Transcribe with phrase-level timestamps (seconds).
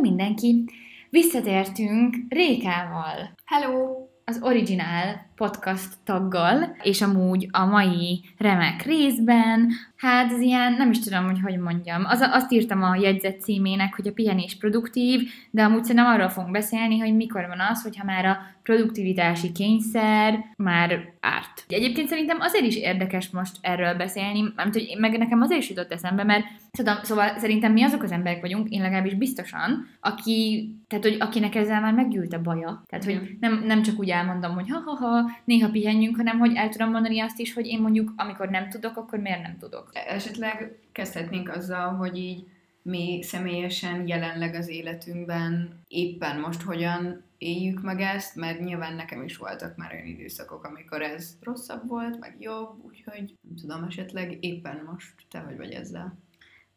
[0.00, 0.64] Sziasztok mindenki!
[1.10, 4.06] Visszatértünk Rékával, Hello!
[4.24, 10.98] az Original podcast taggal, és amúgy a mai remek részben, hát ez ilyen, nem is
[10.98, 15.62] tudom, hogy hogy mondjam, az, azt írtam a jegyzet címének, hogy a pihenés produktív, de
[15.62, 21.12] amúgy szerintem arról fogunk beszélni, hogy mikor van az, hogyha már a produktivitási kényszer már
[21.20, 21.64] árt.
[21.68, 25.92] Egyébként szerintem azért is érdekes most erről beszélni, mert hogy meg nekem azért is jutott
[25.92, 31.04] eszembe, mert tudom, szóval szerintem mi azok az emberek vagyunk, én legalábbis biztosan, aki, tehát,
[31.04, 32.82] hogy akinek ezzel már meggyűlt a baja.
[32.86, 36.90] Tehát, hogy nem, nem csak úgy elmondom, hogy ha-ha-ha, néha pihenjünk, hanem hogy el tudom
[36.90, 39.90] mondani azt is, hogy én mondjuk, amikor nem tudok, akkor miért nem tudok.
[39.92, 42.44] Esetleg kezdhetnénk azzal, hogy így
[42.82, 49.36] mi személyesen jelenleg az életünkben éppen most hogyan éljük meg ezt, mert nyilván nekem is
[49.36, 54.82] voltak már olyan időszakok, amikor ez rosszabb volt, meg jobb, úgyhogy nem tudom, esetleg éppen
[54.90, 56.18] most te hogy vagy ezzel.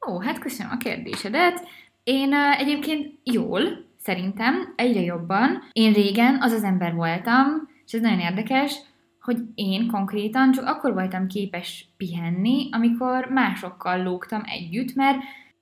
[0.09, 1.67] Ó, hát köszönöm a kérdésedet.
[2.03, 5.69] Én uh, egyébként jól, szerintem, egyre jobban.
[5.72, 8.80] Én régen az az ember voltam, és ez nagyon érdekes,
[9.22, 15.17] hogy én konkrétan csak akkor voltam képes pihenni, amikor másokkal lógtam együtt, mert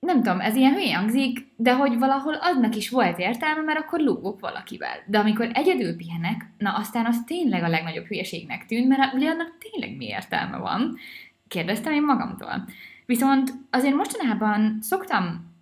[0.06, 4.00] nem tudom, ez ilyen hülye hangzik, de hogy valahol adnak is volt értelme, mert akkor
[4.00, 4.96] lógok valakivel.
[5.06, 9.58] De amikor egyedül pihenek, na aztán az tényleg a legnagyobb hülyeségnek tűnt, mert ugye annak
[9.58, 10.96] tényleg mi értelme van.
[11.48, 12.64] Kérdeztem én magamtól.
[13.06, 15.52] Viszont azért mostanában szoktam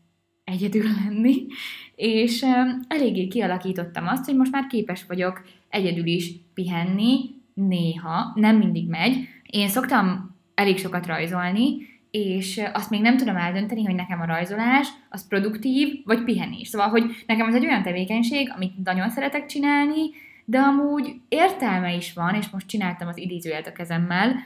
[0.45, 1.47] egyedül lenni,
[1.95, 2.45] és
[2.89, 7.19] eléggé kialakítottam azt, hogy most már képes vagyok egyedül is pihenni,
[7.55, 9.29] néha, nem mindig megy.
[9.47, 14.89] Én szoktam elég sokat rajzolni, és azt még nem tudom eldönteni, hogy nekem a rajzolás
[15.09, 16.69] az produktív, vagy pihenés.
[16.69, 20.11] Szóval, hogy nekem ez egy olyan tevékenység, amit nagyon szeretek csinálni,
[20.45, 24.37] de amúgy értelme is van, és most csináltam az idézőjelet a kezemmel,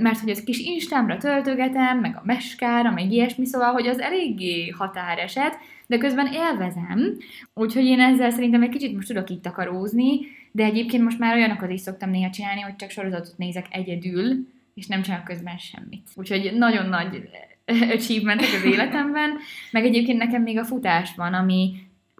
[0.00, 4.68] mert hogy az kis instámra töltögetem, meg a meskára, meg ilyesmi, szóval, hogy az eléggé
[4.68, 7.16] határeset, de közben élvezem,
[7.54, 10.20] úgyhogy én ezzel szerintem egy kicsit most tudok így takarózni,
[10.52, 14.86] de egyébként most már olyanokat is szoktam néha csinálni, hogy csak sorozatot nézek egyedül, és
[14.86, 16.08] nem csinálok közben semmit.
[16.14, 17.28] Úgyhogy nagyon nagy
[17.66, 19.30] achievementek az életemben,
[19.70, 21.74] meg egyébként nekem még a futás van, ami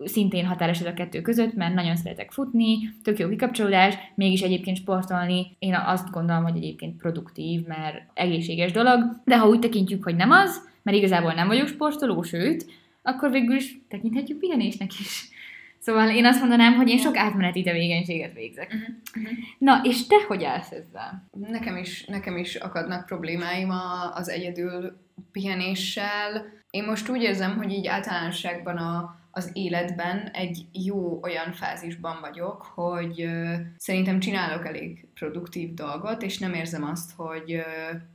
[0.04, 5.56] szintén határeset a kettő között, mert nagyon szeretek futni, tök jó kikapcsolódás, mégis egyébként sportolni,
[5.58, 10.30] én azt gondolom, hogy egyébként produktív, mert egészséges dolog, de ha úgy tekintjük, hogy nem
[10.30, 12.66] az, mert igazából nem vagyok sportoló, sőt,
[13.02, 15.28] akkor végül is tekinthetjük pihenésnek is.
[15.86, 18.74] Szóval én azt mondanám, hogy én sok átmeneti tevékenységet végzek.
[18.74, 19.30] Uh-huh.
[19.58, 21.28] Na, és te hogy állsz ezzel?
[21.32, 24.96] Nekem is, nekem is akadnak problémáim a, az egyedül
[25.32, 26.46] pihenéssel.
[26.70, 32.62] Én most úgy érzem, hogy így általánosságban a, az életben egy jó olyan fázisban vagyok,
[32.62, 33.28] hogy
[33.76, 37.62] szerintem csinálok elég produktív dolgot, és nem érzem azt, hogy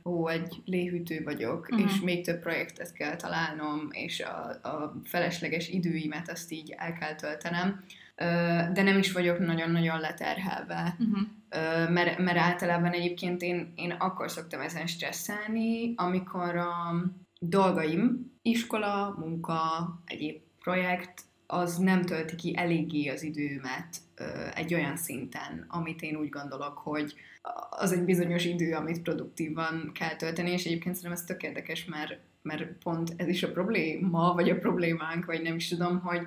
[0.04, 1.80] ó, egy léhűtő vagyok, Mhm.
[1.80, 1.94] uh-huh.
[1.94, 7.14] és még több projektet kell találnom, és a, a felesleges időimet azt így el kell
[7.14, 7.80] töltenem.
[8.72, 11.18] De nem is vagyok nagyon-nagyon leterhelve Uh-huh.
[11.48, 16.94] Ö, mert, mert általában egyébként én, én akkor szoktam ezen stresszelni, amikor a
[17.40, 19.54] dolgaim, iskola, munka,
[20.06, 23.96] egyéb projekt, az nem tölti ki eléggé az időmet
[24.54, 27.14] egy olyan szinten, amit én úgy gondolok, hogy
[27.70, 32.18] az egy bizonyos idő, amit produktívan kell tölteni, és egyébként szerintem ez tök érdekes, mert,
[32.42, 36.20] mert pont ez is a probléma, vagy a problémánk, vagy nem is tudom, hogy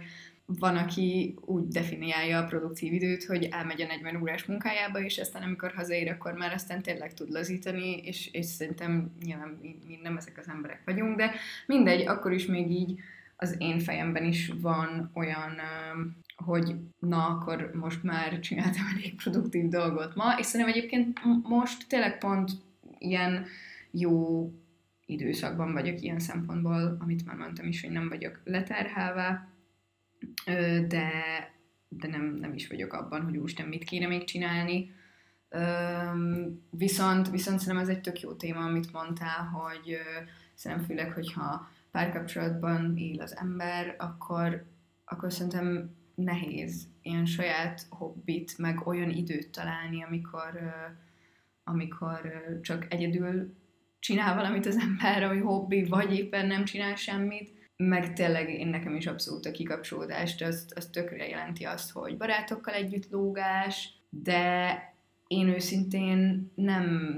[0.46, 5.44] van, aki úgy definiálja a produktív időt, hogy elmegy a 40 órás munkájába, és aztán
[5.44, 10.18] amikor hazaér, akkor már aztán tényleg tud lazítani, és, és szerintem nyilván mi, mi nem
[10.18, 11.32] ezek az emberek vagyunk, de
[11.66, 13.00] mindegy, akkor is még így
[13.36, 15.52] az én fejemben is van olyan,
[15.92, 21.88] öm, hogy na, akkor most már csináltam elég produktív dolgot ma, és szerintem egyébként most
[21.88, 22.52] tényleg pont
[22.98, 23.46] ilyen
[23.92, 24.52] jó
[25.06, 29.50] időszakban vagyok ilyen szempontból, amit már mondtam is, hogy nem vagyok leterhelve,
[30.88, 31.10] de,
[31.90, 34.94] de nem, nem is vagyok abban, hogy úristen, mit kéne még csinálni.
[36.70, 39.98] Viszont, viszont szerintem ez egy tök jó téma, amit mondtál, hogy
[40.54, 44.66] szerintem főleg, hogyha párkapcsolatban él az ember, akkor,
[45.06, 50.60] akkor szerintem nehéz ilyen saját hobbit, meg olyan időt találni, amikor,
[51.64, 52.20] amikor
[52.62, 53.56] csak egyedül
[54.00, 58.96] csinál valamit az ember, hogy hobbi, vagy éppen nem csinál semmit, meg tényleg én nekem
[58.96, 64.80] is abszolút a kikapcsolódást, az, az tökre jelenti azt, hogy barátokkal együtt lógás, de
[65.28, 67.16] én őszintén nem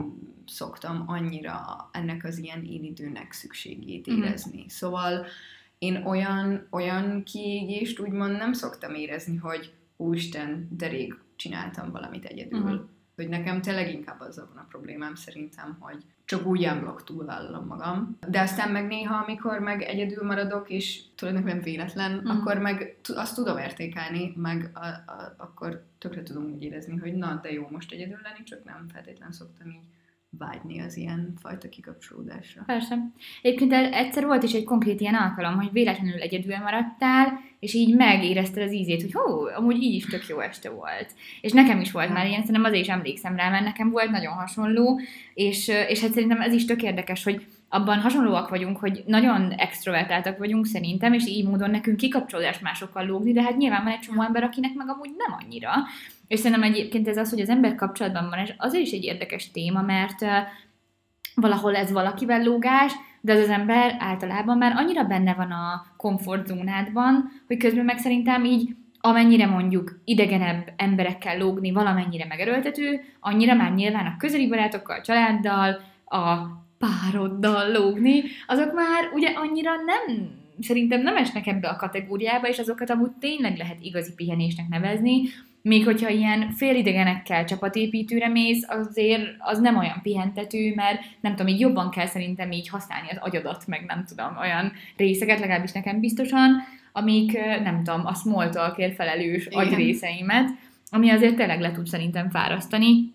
[0.47, 4.21] szoktam annyira ennek az ilyen én időnek szükségét Mhm.
[4.21, 4.57] érezni.
[4.57, 4.67] Mm-hmm.
[4.67, 5.25] Szóval
[5.77, 12.59] én olyan, olyan kiégést úgymond nem szoktam érezni, hogy úristen, de rég csináltam valamit egyedül.
[12.59, 12.83] Mm-hmm.
[13.15, 18.17] hogy nekem tényleg inkább azzal van a problémám szerintem, hogy csak úgy unblock túlvállalom magam.
[18.27, 22.25] De aztán meg néha, amikor meg egyedül maradok, és tulajdonképpen véletlen, mm.
[22.25, 27.39] akkor meg azt tudom értékelni, meg a, a, akkor tökre tudom úgy érezni, hogy na,
[27.41, 29.85] de jó most egyedül lenni, csak nem feltétlenül szoktam így
[30.29, 32.63] vágyni az ilyen fajta kikapcsolódásra.
[32.65, 32.97] Persze.
[33.41, 38.63] Egyébként egyszer volt is egy konkrét ilyen alkalom, hogy véletlenül egyedül maradtál, és így megérezted
[38.63, 41.13] az ízét, hogy hó, amúgy így is tök jó este volt.
[41.41, 44.33] És nekem is volt már ilyen, szerintem azért is emlékszem rá, mert nekem volt nagyon
[44.33, 44.99] hasonló,
[45.33, 50.37] és, és hát szerintem ez is tök érdekes, hogy abban hasonlóak vagyunk, hogy nagyon extrovertáltak
[50.37, 54.21] vagyunk szerintem, és így módon nekünk kikapcsolódás másokkal lógni, de hát nyilván van egy csomó
[54.21, 55.71] ember, akinek meg amúgy nem annyira.
[56.27, 59.51] És szerintem egyébként ez az, hogy az ember kapcsolatban van, és azért is egy érdekes
[59.51, 60.25] téma, mert
[61.35, 67.31] valahol ez valakivel lógás, de az az ember általában már annyira benne van a komfortzónádban,
[67.47, 74.05] hogy közben meg szerintem így amennyire mondjuk idegenebb emberekkel lógni valamennyire megerőltető, annyira már nyilván
[74.05, 76.37] a közeli barátokkal, a családdal, a
[76.77, 82.89] pároddal lógni, azok már ugye annyira nem, szerintem nem esnek ebbe a kategóriába, és azokat
[82.89, 85.21] amúgy tényleg lehet igazi pihenésnek nevezni,
[85.67, 91.59] még hogyha ilyen félidegenekkel csapatépítőre mész, azért az nem olyan pihentető, mert nem tudom, így
[91.59, 96.63] jobban kell szerintem így használni az agyadat, meg nem tudom, olyan részeket, legalábbis nekem biztosan,
[96.91, 97.33] amik
[97.63, 99.59] nem tudom, a small talkért felelős Igen.
[99.59, 100.49] agyrészeimet,
[100.89, 103.13] ami azért tényleg le tud szerintem fárasztani.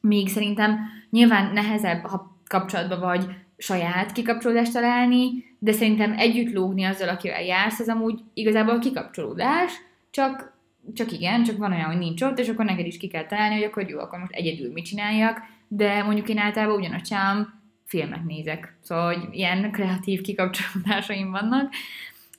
[0.00, 0.78] Még szerintem
[1.10, 3.26] nyilván nehezebb, ha kapcsolatban vagy
[3.56, 9.72] saját kikapcsolódást találni, de szerintem együtt lógni azzal, akivel jársz, az amúgy igazából kikapcsolódás,
[10.10, 10.51] csak,
[10.94, 13.54] csak igen, csak van olyan, hogy nincs ott, és akkor neked is ki kell találni,
[13.54, 17.60] hogy akkor jó, akkor most egyedül mit csináljak, de mondjuk én általában ugyanazt csinálom,
[17.92, 18.76] filmet nézek.
[18.80, 21.72] Szóval, hogy ilyen kreatív kikapcsolódásaim vannak.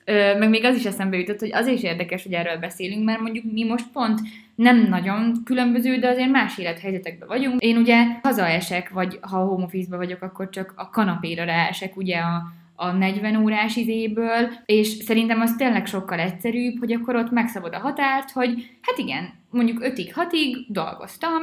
[0.04, 3.20] Ö, meg még az is eszembe jutott, hogy az is érdekes, hogy erről beszélünk, mert
[3.20, 4.20] mondjuk mi most pont
[4.54, 7.60] nem nagyon különböző, de azért más élethelyzetekben vagyunk.
[7.60, 12.42] Én ugye hazaesek, vagy ha home office vagyok, akkor csak a kanapéra ráesek ugye a,
[12.74, 17.78] a 40 órás izéből, és szerintem az tényleg sokkal egyszerűbb, hogy akkor ott megszabad a
[17.78, 21.42] határt, hogy hát igen, mondjuk 5-ig, 6-ig dolgoztam,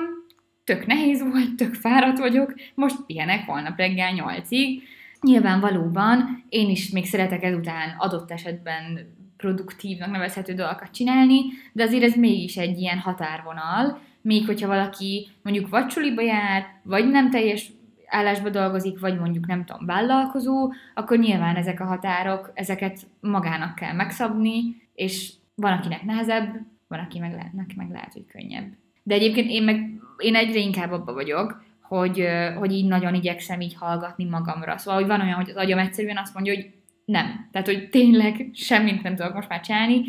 [0.63, 4.81] tök nehéz volt, tök fáradt vagyok, most pihenek holnap reggel 8-ig.
[5.21, 11.41] Nyilván valóban én is még szeretek ezután adott esetben produktívnak nevezhető dolgokat csinálni,
[11.73, 17.29] de azért ez mégis egy ilyen határvonal, még hogyha valaki mondjuk vagy jár, vagy nem
[17.29, 17.71] teljes
[18.11, 23.93] állásba dolgozik, vagy mondjuk nem tudom, vállalkozó, akkor nyilván ezek a határok, ezeket magának kell
[23.93, 26.55] megszabni, és van, akinek nehezebb,
[26.87, 28.67] van, aki meg lehet, neki meg lehet, hogy könnyebb.
[29.03, 32.27] De egyébként én meg én egyre inkább abba vagyok, hogy,
[32.57, 34.77] hogy így nagyon igyekszem így hallgatni magamra.
[34.77, 36.71] Szóval, hogy van olyan, hogy az agyam egyszerűen azt mondja, hogy
[37.05, 37.47] nem.
[37.51, 40.03] Tehát, hogy tényleg semmit nem tudok most már csinálni,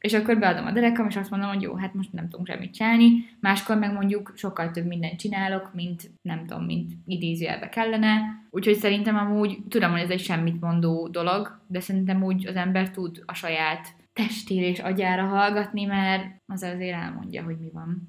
[0.00, 2.74] és akkor beadom a derekam, és azt mondom, hogy jó, hát most nem tudunk semmit
[2.74, 8.20] csinálni, máskor meg mondjuk sokkal több mindent csinálok, mint nem tudom, mint idézőjelbe kellene.
[8.50, 12.90] Úgyhogy szerintem amúgy, tudom, hogy ez egy semmit mondó dolog, de szerintem úgy az ember
[12.90, 18.08] tud a saját testére és agyára hallgatni, mert az azért elmondja, hogy mi van.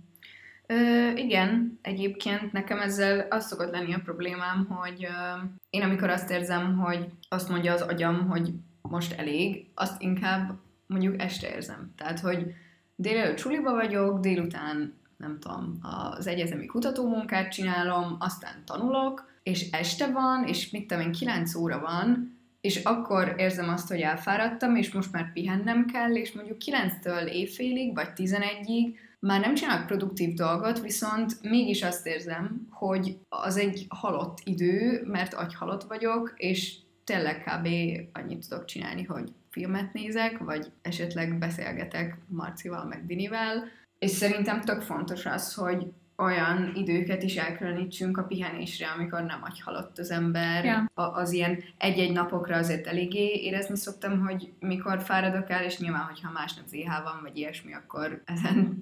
[0.67, 6.31] Ö, igen, egyébként nekem ezzel az szokott lenni a problémám, hogy ö, én amikor azt
[6.31, 10.59] érzem, hogy azt mondja az agyam, hogy most elég, azt inkább
[10.91, 11.93] mondjuk este érzem.
[11.97, 12.53] Tehát, hogy
[12.95, 20.47] délelőtt csuliba vagyok, délután nem tudom, az egyetemi kutatómunkát csinálom, aztán tanulok, és este van,
[20.47, 25.11] és mit tudom én, 9 óra van, és akkor érzem azt, hogy elfáradtam, és most
[25.11, 31.41] már pihennem kell, és mondjuk 9-től éjfélig, vagy 11-ig már nem csinálok produktív dolgot, viszont
[31.41, 37.67] mégis azt érzem, hogy az egy halott idő, mert agyhalott vagyok, és tényleg kb.
[38.13, 43.63] annyit tudok csinálni, hogy filmet nézek, vagy esetleg beszélgetek Marcival, meg Dinivel,
[43.99, 45.91] és szerintem tök fontos az, hogy
[46.21, 50.65] olyan időket is elkülönítsünk a pihenésre, amikor nem agy halott az ember.
[50.65, 50.91] Ja.
[50.93, 56.05] A, az ilyen egy-egy napokra azért eléggé érezni szoktam, hogy mikor fáradok el, és nyilván,
[56.05, 58.81] hogyha másnap ZH van, vagy ilyesmi, akkor ezen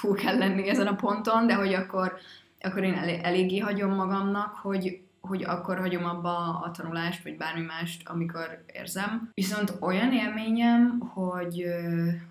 [0.00, 2.12] túl kell lenni ezen a ponton, de hogy akkor,
[2.60, 7.64] akkor én elég, eléggé hagyom magamnak, hogy hogy akkor hagyom abba a tanulást, vagy bármi
[7.64, 9.30] mást, amikor érzem.
[9.34, 11.64] Viszont olyan élményem, hogy,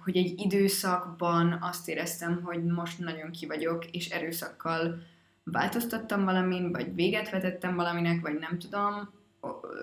[0.04, 5.00] hogy egy időszakban azt éreztem, hogy most nagyon ki vagyok, és erőszakkal
[5.44, 9.10] változtattam valamin, vagy véget vetettem valaminek, vagy nem tudom,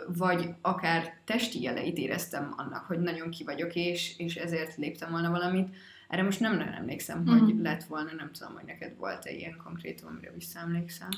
[0.06, 5.30] vagy akár testi jeleit éreztem annak, hogy nagyon ki vagyok, és, és ezért léptem volna
[5.30, 5.74] valamit.
[6.08, 7.38] Erre most nem nagyon emlékszem, mm.
[7.38, 11.08] hogy lett volna, nem tudom, hogy neked volt-e ilyen konkrétum, amire visszaemlékszel.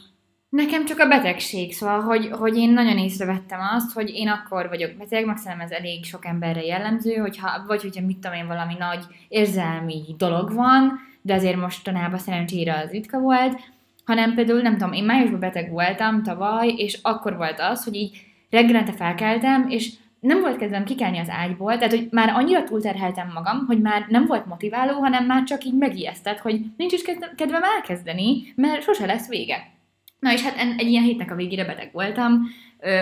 [0.55, 4.91] Nekem csak a betegség, szóval, hogy, hogy én nagyon észrevettem azt, hogy én akkor vagyok
[4.99, 8.75] beteg, meg szerintem ez elég sok emberre jellemző, hogyha, vagy hogyha mit tudom én, valami
[8.79, 13.61] nagy érzelmi dolog van, de azért mostanában szerencsére az ritka volt,
[14.05, 18.25] hanem például, nem tudom, én májusban beteg voltam tavaly, és akkor volt az, hogy így
[18.51, 23.65] reggelente felkeltem, és nem volt kedvem kikelni az ágyból, tehát hogy már annyira túlterheltem magam,
[23.67, 27.03] hogy már nem volt motiváló, hanem már csak így megijesztett, hogy nincs is
[27.37, 29.74] kedvem elkezdeni, mert sose lesz vége.
[30.19, 32.41] Na és hát egy ilyen hétnek a végére beteg voltam,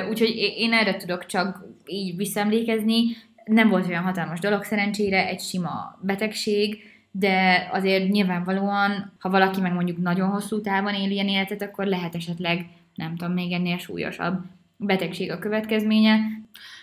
[0.09, 3.03] úgyhogy én erre tudok csak így visszaemlékezni.
[3.45, 9.73] Nem volt olyan hatalmas dolog szerencsére, egy sima betegség, de azért nyilvánvalóan, ha valaki meg
[9.73, 14.45] mondjuk nagyon hosszú távon él ilyen életet, akkor lehet esetleg, nem tudom, még ennél súlyosabb
[14.77, 16.19] betegség a következménye.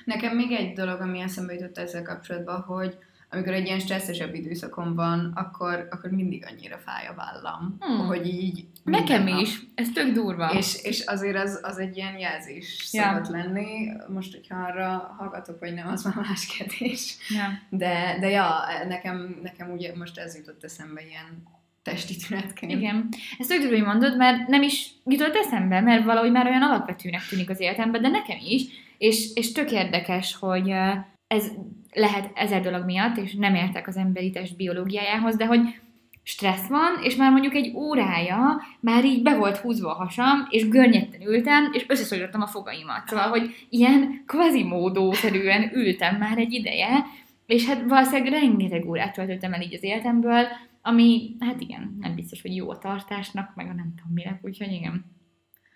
[0.06, 2.98] Nekem még egy dolog, ami eszembe jutott ezzel kapcsolatban, hogy
[3.32, 8.06] amikor egy ilyen stresszesebb időszakom van, akkor, akkor mindig annyira fáj a vállam, hmm.
[8.06, 8.68] hogy így...
[8.84, 9.42] Nekem nap.
[9.42, 10.54] is, ez tök durva.
[10.54, 13.04] És, és azért az, az egy ilyen jelzés ja.
[13.04, 13.92] szokott lenni.
[14.08, 17.18] Most, hogyha arra hallgatok, vagy nem, az már más kérdés.
[17.30, 17.48] Ja.
[17.70, 21.44] De, de ja, nekem, nekem ugye most ez jutott eszembe ilyen
[21.82, 22.72] testi tünetként.
[22.72, 23.10] Igen.
[23.38, 27.22] Ezt tök durva, hogy mondod, mert nem is jutott eszembe, mert valahogy már olyan alapvetőnek
[27.30, 28.64] tűnik az életemben, de nekem is,
[28.98, 30.74] és, és tök érdekes, hogy
[31.28, 31.52] ez
[31.92, 35.60] lehet ezer dolog miatt, és nem értek az emberi test biológiájához, de hogy
[36.24, 40.68] stressz van, és már mondjuk egy órája már így be volt húzva a hasam, és
[40.68, 43.08] görnyetten ültem, és összeszorítottam a fogaimat.
[43.08, 47.06] Szóval, hogy ilyen kvazimódószerűen ültem már egy ideje,
[47.46, 50.48] és hát valószínűleg rengeteg órát töltöttem el így az életemből,
[50.82, 54.72] ami, hát igen, nem biztos, hogy jó a tartásnak, meg a nem tudom minek, úgyhogy
[54.72, 55.06] igen.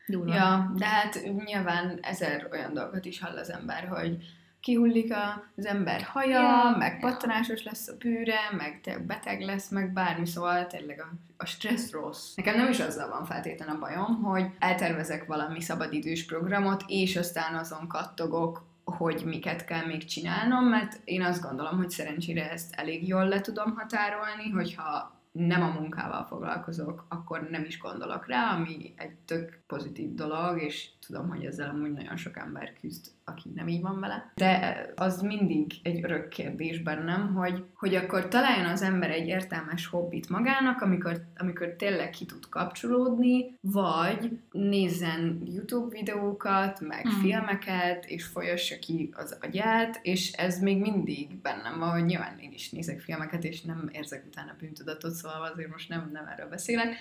[0.07, 0.33] Durva.
[0.33, 4.17] Ja, de hát nyilván ezer olyan dolgot is hall az ember, hogy
[4.63, 5.13] kihullik
[5.55, 10.25] az ember haja, ja, meg pattanásos lesz a bőre, meg te beteg lesz, meg bármi,
[10.25, 12.35] szóval tényleg a, a stressz rossz.
[12.35, 17.55] Nekem nem is azzal van feltétlen a bajom, hogy eltervezek valami szabadidős programot, és aztán
[17.55, 23.07] azon kattogok, hogy miket kell még csinálnom, mert én azt gondolom, hogy szerencsére ezt elég
[23.07, 28.93] jól le tudom határolni, hogyha nem a munkával foglalkozok, akkor nem is gondolok rá, ami
[28.97, 33.67] egy tök pozitív dolog, és tudom, hogy ezzel amúgy nagyon sok ember küzd aki nem
[33.67, 34.31] így van vele.
[34.35, 39.87] De az mindig egy örök kérdés bennem, hogy, hogy akkor találjon az ember egy értelmes
[39.87, 47.19] hobbit magának, amikor, amikor tényleg ki tud kapcsolódni, vagy nézzen YouTube videókat, meg mm.
[47.21, 52.51] filmeket, és folyassa ki az agyát, és ez még mindig bennem van, hogy nyilván én
[52.51, 56.95] is nézek filmeket, és nem érzek utána bűntudatot, szóval azért most nem, nem erről beszélek,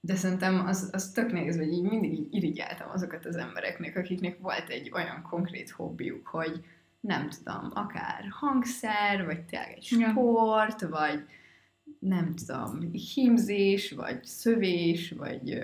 [0.00, 4.38] de szerintem az, az tök nehéz, hogy így mindig így irigyeltem azokat az embereknek, akiknek
[4.40, 6.64] volt egy olyan konkrét hobbiuk, hogy
[7.00, 10.88] nem tudom, akár hangszer, vagy tényleg egy sport, ja.
[10.88, 11.24] vagy
[11.98, 15.58] nem tudom, hímzés, vagy szövés, vagy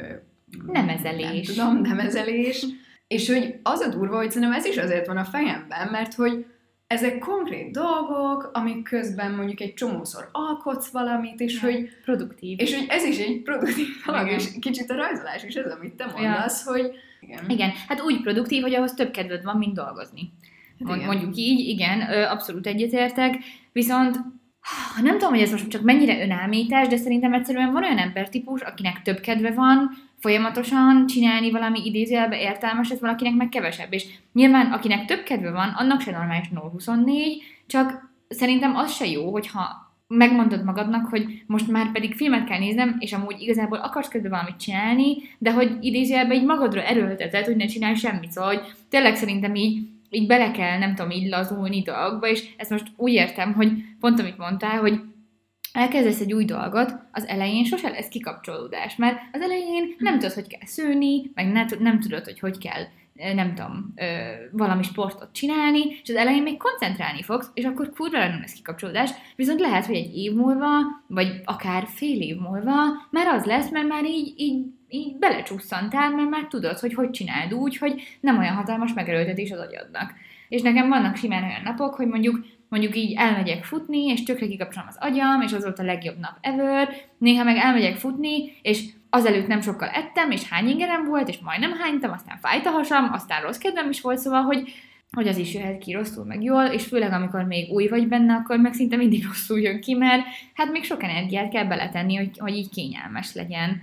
[0.66, 1.56] nemezelés.
[1.56, 2.66] Nem tudom, nemezelés.
[3.06, 6.46] És hogy az a durva, hogy szerintem ez is azért van a fejemben, mert hogy
[6.90, 11.88] ezek konkrét dolgok, amik közben mondjuk egy csomószor alkotsz valamit, és ja, hogy...
[12.04, 12.60] Produktív.
[12.60, 16.04] És hogy ez is egy produktív dolog, és kicsit a rajzolás is ez, amit te
[16.04, 16.72] mondasz, ja.
[16.72, 16.90] hogy...
[17.20, 17.44] Igen.
[17.48, 20.32] igen, hát úgy produktív, hogy ahhoz több kedved van, mint dolgozni.
[20.84, 21.06] Hát igen.
[21.06, 23.34] Mondjuk így, igen, abszolút egyetértek,
[23.72, 24.16] viszont
[25.02, 29.02] nem tudom, hogy ez most csak mennyire önállítás, de szerintem egyszerűen van olyan embertípus, akinek
[29.02, 33.92] több kedve van, folyamatosan csinálni valami idézőjelbe értelmeset, valakinek meg kevesebb.
[33.92, 39.30] És nyilván, akinek több kedve van, annak se normális 024, csak szerintem az se jó,
[39.30, 44.30] hogyha megmondod magadnak, hogy most már pedig filmet kell néznem, és amúgy igazából akarsz közben
[44.30, 48.32] valamit csinálni, de hogy idézőjelben így magadra erőlteted, hogy ne csinálj semmit.
[48.32, 52.70] Szóval, hogy tényleg szerintem így, így bele kell, nem tudom, így lazulni dolgokba, és ezt
[52.70, 55.00] most úgy értem, hogy pont amit mondtál, hogy
[55.72, 60.46] elkezdesz egy új dolgot, az elején sose lesz kikapcsolódás, mert az elején nem tudod, hogy
[60.46, 62.84] kell szőni, meg ne, nem tudod, hogy hogy kell
[63.34, 63.94] nem tudom,
[64.52, 69.10] valami sportot csinálni, és az elején még koncentrálni fogsz, és akkor kurva nem lesz kikapcsolódás,
[69.36, 70.68] viszont lehet, hogy egy év múlva,
[71.06, 72.74] vagy akár fél év múlva
[73.10, 77.54] már az lesz, mert már így, így, így belecsusszantál, mert már tudod, hogy hogy csináld
[77.54, 80.12] úgy, hogy nem olyan hatalmas megerőltetés az agyadnak.
[80.48, 84.88] És nekem vannak simán olyan napok, hogy mondjuk mondjuk így elmegyek futni, és tökre kikapcsolom
[84.88, 89.46] az agyam, és az volt a legjobb nap ever, néha meg elmegyek futni, és azelőtt
[89.46, 93.42] nem sokkal ettem, és hány ingerem volt, és majdnem hánytam, aztán fájt a hasam, aztán
[93.42, 94.72] rossz kedvem is volt, szóval, hogy,
[95.10, 98.34] hogy az is jöhet ki rosszul, meg jól, és főleg amikor még új vagy benne,
[98.34, 100.22] akkor meg szinte mindig rosszul jön ki, mert
[100.54, 103.82] hát még sok energiát kell beletenni, hogy, hogy így kényelmes legyen.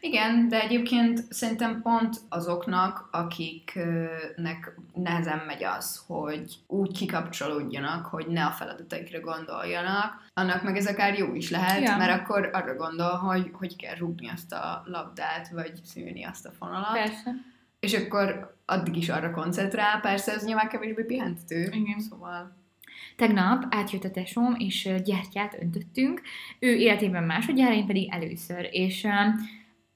[0.00, 8.44] Igen, de egyébként szerintem pont azoknak, akiknek nehezen megy az, hogy úgy kikapcsolódjanak, hogy ne
[8.44, 11.96] a feladataikra gondoljanak, annak meg ez akár jó is lehet, ja.
[11.96, 16.50] mert akkor arra gondol, hogy hogy kell rúgni azt a labdát, vagy szűni azt a
[16.50, 16.92] fonalat.
[16.92, 17.34] Persze.
[17.80, 21.70] És akkor addig is arra koncentrál, persze ez nyilván kevésbé pihentető.
[21.72, 22.00] Igen.
[22.00, 22.58] Szóval...
[23.16, 26.22] Tegnap átjött a tesóm, és gyertyát öntöttünk.
[26.58, 29.06] Ő életében másodjára, én pedig először, és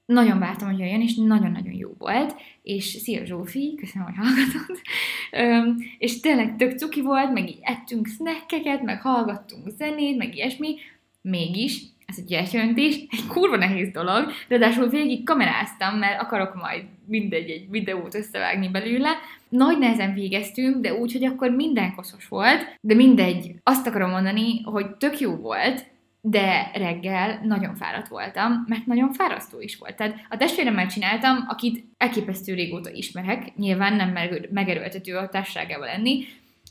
[0.05, 4.79] nagyon vártam, hogy jöjjön, és nagyon-nagyon jó volt, és szia Zsófi, köszönöm, hogy hallgatod,
[5.31, 10.75] Öm, és tényleg tök cuki volt, meg így ettünk snackeket, meg hallgattunk zenét, meg ilyesmi,
[11.21, 17.49] mégis ez egy gyertyöntés, egy kurva nehéz dolog, ráadásul végig kameráztam, mert akarok majd mindegy
[17.49, 19.09] egy videót összevágni belőle.
[19.49, 23.55] Nagy nehezen végeztünk, de úgy, hogy akkor minden koszos volt, de mindegy.
[23.63, 25.85] Azt akarom mondani, hogy tök jó volt,
[26.27, 29.95] de reggel nagyon fáradt voltam, mert nagyon fárasztó is volt.
[29.95, 34.17] Tehát a testvéremmel csináltam, akit elképesztő régóta ismerek, nyilván nem
[34.51, 36.25] megerőltető a társaságával lenni,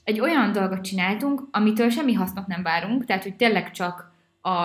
[0.04, 4.58] egy olyan dolgot csináltunk, amitől semmi hasznot nem várunk, tehát hogy tényleg csak a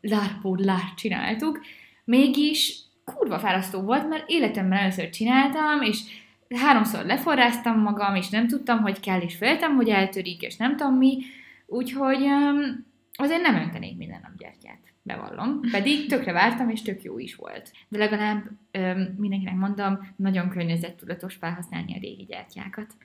[0.00, 1.60] lárpódlást csináltuk,
[2.04, 6.00] mégis kurva fárasztó volt, mert életemben először csináltam, és
[6.54, 10.94] háromszor leforráztam magam, és nem tudtam, hogy kell, és féltem, hogy eltörik, és nem tudom
[10.94, 11.18] mi,
[11.66, 15.60] úgyhogy um, azért nem öntenék minden nap gyertyát, bevallom.
[15.70, 17.72] Pedig tökre vártam, és tök jó is volt.
[17.88, 18.44] De legalább
[18.78, 22.96] um, mindenkinek mondom, nagyon környezettudatos felhasználni a régi gyertyákat.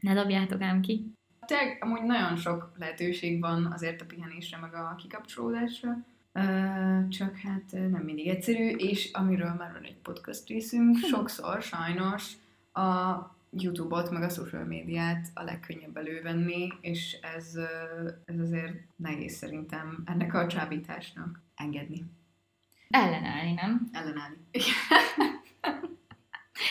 [0.00, 1.12] Ne dobjátok ám ki.
[1.46, 5.90] Tényleg, amúgy nagyon sok lehetőség van azért a pihenésre, meg a kikapcsolódásra.
[6.34, 12.32] Uh, csak hát nem mindig egyszerű, és amiről már van egy podcast részünk, sokszor sajnos
[12.72, 13.16] a
[13.56, 17.58] YouTube-ot, meg a social médiát a legkönnyebb elővenni, és ez,
[18.24, 22.04] ez azért nehéz szerintem ennek a csábításnak engedni.
[22.90, 23.88] Ellenállni, nem?
[23.92, 24.36] Ellenállni.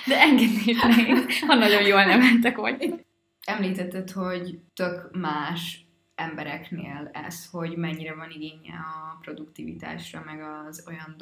[0.07, 3.05] De engedni is nehéz, ha nagyon jól neveltek vagy.
[3.45, 5.85] Említetted, hogy tök más
[6.15, 11.15] embereknél ez, hogy mennyire van igénye a produktivitásra, meg az olyan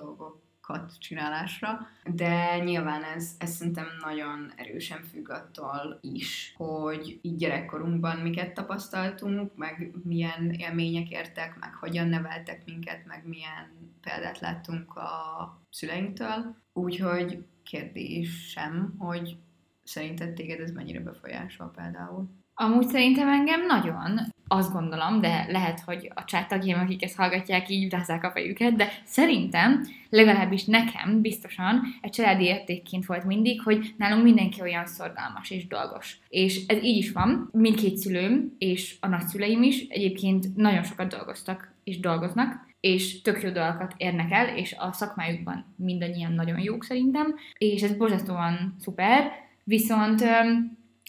[0.70, 8.18] dolgokat csinálásra, de nyilván ez, ez szerintem nagyon erősen függ attól is, hogy így gyerekkorunkban
[8.18, 15.62] miket tapasztaltunk, meg milyen élmények értek, meg hogyan neveltek minket, meg milyen példát láttunk a
[15.70, 16.56] szüleinktől.
[16.74, 19.38] Úgyhogy kérdésem, hogy
[19.84, 22.30] szerinted téged ez mennyire befolyásol például?
[22.54, 24.20] Amúgy szerintem engem nagyon,
[24.52, 28.92] azt gondolom, de lehet, hogy a csáttagjaim, akik ezt hallgatják, így rázzák a fejüket, de
[29.04, 35.68] szerintem, legalábbis nekem biztosan egy családi értékként volt mindig, hogy nálunk mindenki olyan szorgalmas és
[35.68, 36.20] dolgos.
[36.30, 41.74] És ez így is van, mindkét szülőm és a nagyszüleim is egyébként nagyon sokat dolgoztak
[41.84, 47.36] és dolgoznak, és tök jó dolgokat érnek el, és a szakmájukban mindannyian nagyon jók szerintem,
[47.58, 49.32] és ez borzasztóan szuper,
[49.64, 50.22] viszont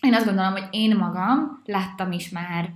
[0.02, 2.70] én azt gondolom, hogy én magam láttam is már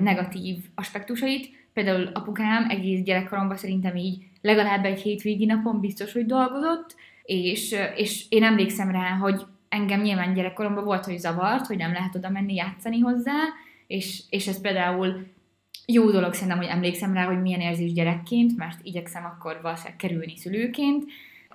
[0.00, 1.56] negatív aspektusait.
[1.72, 8.26] Például apukám egész gyerekkoromban szerintem így legalább egy hétvégi napon biztos, hogy dolgozott, és, és
[8.28, 12.54] én emlékszem rá, hogy engem nyilván gyerekkoromban volt, hogy zavart, hogy nem lehet oda menni
[12.54, 13.42] játszani hozzá,
[13.86, 15.26] és, és ez például
[15.86, 20.36] jó dolog szerintem, hogy emlékszem rá, hogy milyen érzés gyerekként, mert igyekszem akkor valószínűleg kerülni
[20.36, 21.04] szülőként,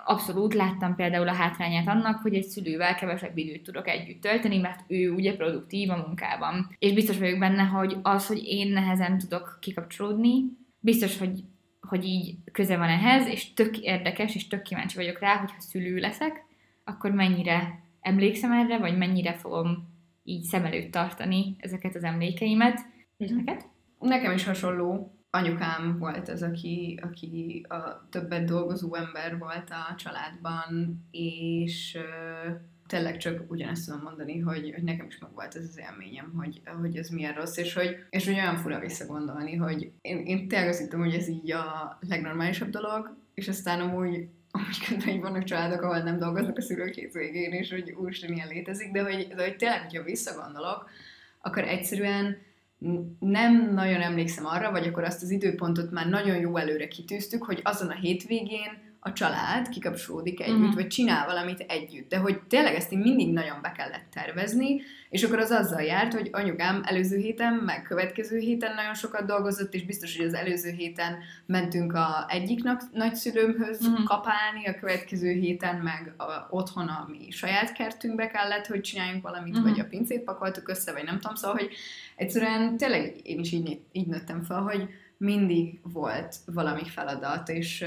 [0.04, 4.80] abszolút láttam például a hátrányát annak, hogy egy szülővel kevesebb időt tudok együtt tölteni, mert
[4.86, 6.74] ő ugye produktív a munkában.
[6.78, 10.42] És biztos vagyok benne, hogy az, hogy én nehezen tudok kikapcsolódni,
[10.80, 11.44] biztos, hogy,
[11.80, 15.96] hogy így köze van ehhez, és tök érdekes, és tök kíváncsi vagyok rá, hogyha szülő
[15.96, 16.44] leszek,
[16.84, 19.92] akkor mennyire emlékszem erre, vagy mennyire fogom
[20.24, 22.80] így szem előtt tartani ezeket az emlékeimet.
[23.16, 23.64] És neked?
[23.98, 31.00] Nekem is hasonló anyukám volt az, aki, aki a többet dolgozó ember volt a családban,
[31.10, 31.98] és
[32.86, 36.60] tényleg csak ugyanezt tudom mondani, hogy, hogy nekem is meg volt ez az élményem, hogy,
[36.80, 40.68] hogy ez milyen rossz, és hogy, és hogy olyan fura visszagondolni, hogy én, én tényleg
[40.68, 45.82] azt hittem, hogy ez így a legnormálisabb dolog, és aztán amúgy amúgy közben vannak családok,
[45.82, 49.56] ahol nem dolgoznak a szülők végén, és hogy úristen ilyen létezik, de hogy, de hogy
[49.56, 50.90] tényleg, hogyha visszagondolok,
[51.40, 52.36] akkor egyszerűen
[53.18, 57.60] nem nagyon emlékszem arra, vagy akkor azt az időpontot már nagyon jó előre kitűztük, hogy
[57.62, 60.74] azon a hétvégén a család kikapcsolódik együtt, uh-huh.
[60.74, 62.08] vagy csinál valamit együtt.
[62.08, 66.12] De hogy tényleg ezt így mindig nagyon be kellett tervezni, és akkor az azzal járt,
[66.14, 70.70] hogy anyukám előző héten, meg következő héten nagyon sokat dolgozott, és biztos, hogy az előző
[70.70, 72.62] héten mentünk a egyik
[72.92, 74.04] nagyszülőmhöz uh-huh.
[74.04, 79.56] kapálni, a következő héten meg a, otthon a mi saját kertünkbe kellett, hogy csináljunk valamit,
[79.56, 79.70] uh-huh.
[79.70, 81.70] vagy a pincét pakoltuk össze, vagy nem tudom, szóval, hogy
[82.16, 87.84] egyszerűen tényleg én is így, így nőttem fel, hogy mindig volt valami feladat, és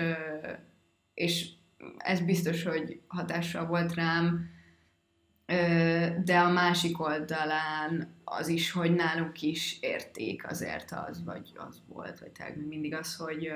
[1.18, 1.50] és
[1.98, 4.50] ez biztos, hogy hatással volt rám,
[6.24, 12.20] de a másik oldalán az is, hogy nálunk is érték azért az, vagy az volt,
[12.20, 13.52] vagy tényleg mindig az, hogy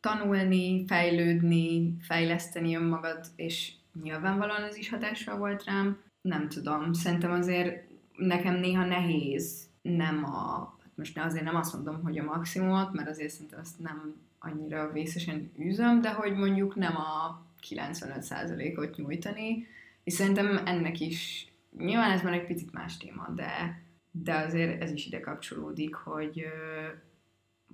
[0.00, 6.02] tanulni, fejlődni, fejleszteni önmagad, és nyilvánvalóan ez is hatással volt rám.
[6.20, 7.84] Nem tudom, szerintem azért
[8.16, 13.08] nekem néha nehéz nem a, hát most azért nem azt mondom, hogy a maximumot, mert
[13.08, 19.66] azért szerintem azt nem annyira vészesen űzöm, de hogy mondjuk nem a 95%-ot nyújtani,
[20.04, 21.48] és szerintem ennek is,
[21.78, 26.44] nyilván ez már egy picit más téma, de, de azért ez is ide kapcsolódik, hogy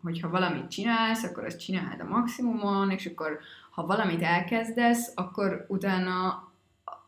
[0.02, 3.38] hogyha valamit csinálsz, akkor azt csináld a maximumon, és akkor
[3.70, 6.48] ha valamit elkezdesz, akkor utána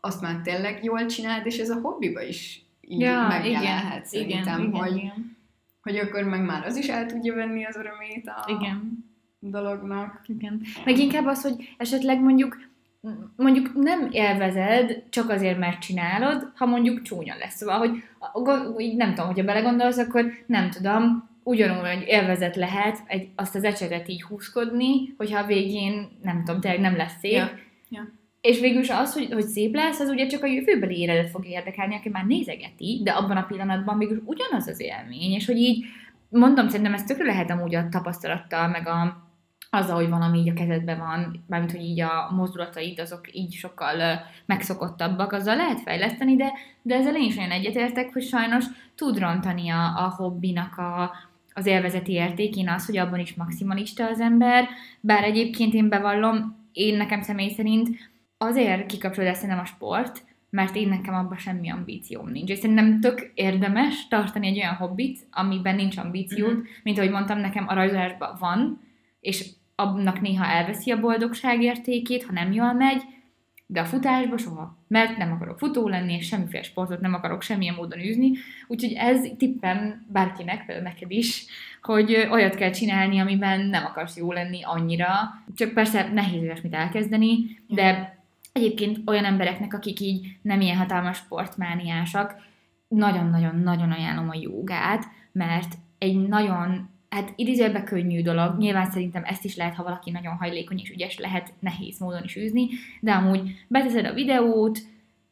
[0.01, 4.59] azt már tényleg jól csináld, és ez a hobbiba is így ja, megjelenhet igen, szerintem,
[4.59, 5.37] igen, hogy, igen.
[5.81, 9.08] hogy akkor meg már az is el tudja venni az örömét a igen.
[9.39, 10.21] Dolognak.
[10.25, 10.61] Igen.
[10.85, 12.67] Meg inkább az, hogy esetleg mondjuk
[13.35, 17.55] mondjuk nem élvezed csak azért, mert csinálod, ha mondjuk csúnya lesz.
[17.55, 17.77] Szóval,
[18.73, 24.09] hogy nem tudom, hogyha belegondolsz, akkor nem tudom, ugyanúgy élvezet lehet egy, azt az ecsetet
[24.09, 27.31] így húzkodni, hogyha a végén, nem tudom, tényleg nem lesz szép.
[27.31, 27.49] Ja.
[27.89, 28.11] Ja.
[28.41, 31.45] És végül is az, hogy, hogy szép lesz, az ugye csak a jövőbeli életet fog
[31.45, 35.85] érdekelni, aki már nézegeti, de abban a pillanatban végül ugyanaz az élmény, és hogy így,
[36.29, 39.28] mondom, szerintem ez tökre lehet amúgy a tapasztalattal, meg a,
[39.69, 44.21] azzal, hogy valami így a kezedben van, mármint, hogy így a mozdulataid, azok így sokkal
[44.45, 46.51] megszokottabbak, azzal lehet fejleszteni, de,
[46.81, 51.11] de ezzel én is olyan egyetértek, hogy sajnos tud rontani a, a hobbinak a,
[51.53, 54.67] az élvezeti értékén az, hogy abban is maximalista az ember,
[54.99, 57.89] bár egyébként én bevallom, én nekem személy szerint
[58.37, 62.49] azért kikapcsolódás nem a sport, mert én nekem abban semmi ambícióm nincs.
[62.49, 66.61] És szerintem tök érdemes tartani egy olyan hobbit, amiben nincs ambíciód, mm-hmm.
[66.83, 68.81] mint ahogy mondtam, nekem a rajzolásban van,
[69.19, 73.01] és abnak néha elveszi a boldogság értékét, ha nem jól megy,
[73.71, 77.75] de a futásba soha, mert nem akarok futó lenni, és semmiféle sportot nem akarok semmilyen
[77.75, 78.31] módon űzni,
[78.67, 81.45] úgyhogy ez tippem bárkinek, például neked is,
[81.81, 85.13] hogy olyat kell csinálni, amiben nem akarsz jó lenni annyira,
[85.55, 88.17] csak persze nehéz olyasmit elkezdeni, de
[88.53, 92.35] egyébként olyan embereknek, akik így nem ilyen hatalmas sportmániásak,
[92.87, 99.55] nagyon-nagyon-nagyon ajánlom a jogát, mert egy nagyon hát idézőjelben könnyű dolog, nyilván szerintem ezt is
[99.55, 102.67] lehet, ha valaki nagyon hajlékony és ügyes, lehet nehéz módon is űzni,
[102.99, 104.79] de amúgy beteszed a videót,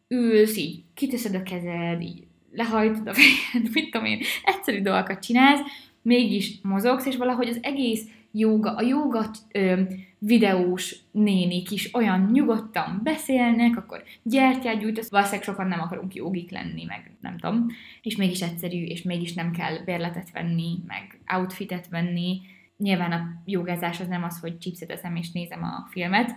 [0.07, 5.61] ülsz, így kiteszed a kezed, így lehajtod a fejed, mit tudom én, egyszerű dolgokat csinálsz,
[6.01, 9.81] mégis mozogsz, és valahogy az egész jóga, a jóga ö,
[10.19, 16.83] videós nénik is olyan nyugodtan beszélnek, akkor gyertyát gyújtasz, valószínűleg sokan nem akarunk jogik lenni,
[16.83, 17.65] meg nem tudom,
[18.01, 22.41] és mégis egyszerű, és mégis nem kell bérletet venni, meg outfitet venni.
[22.77, 26.35] Nyilván a jogázás az nem az, hogy chipset eszem és nézem a filmet,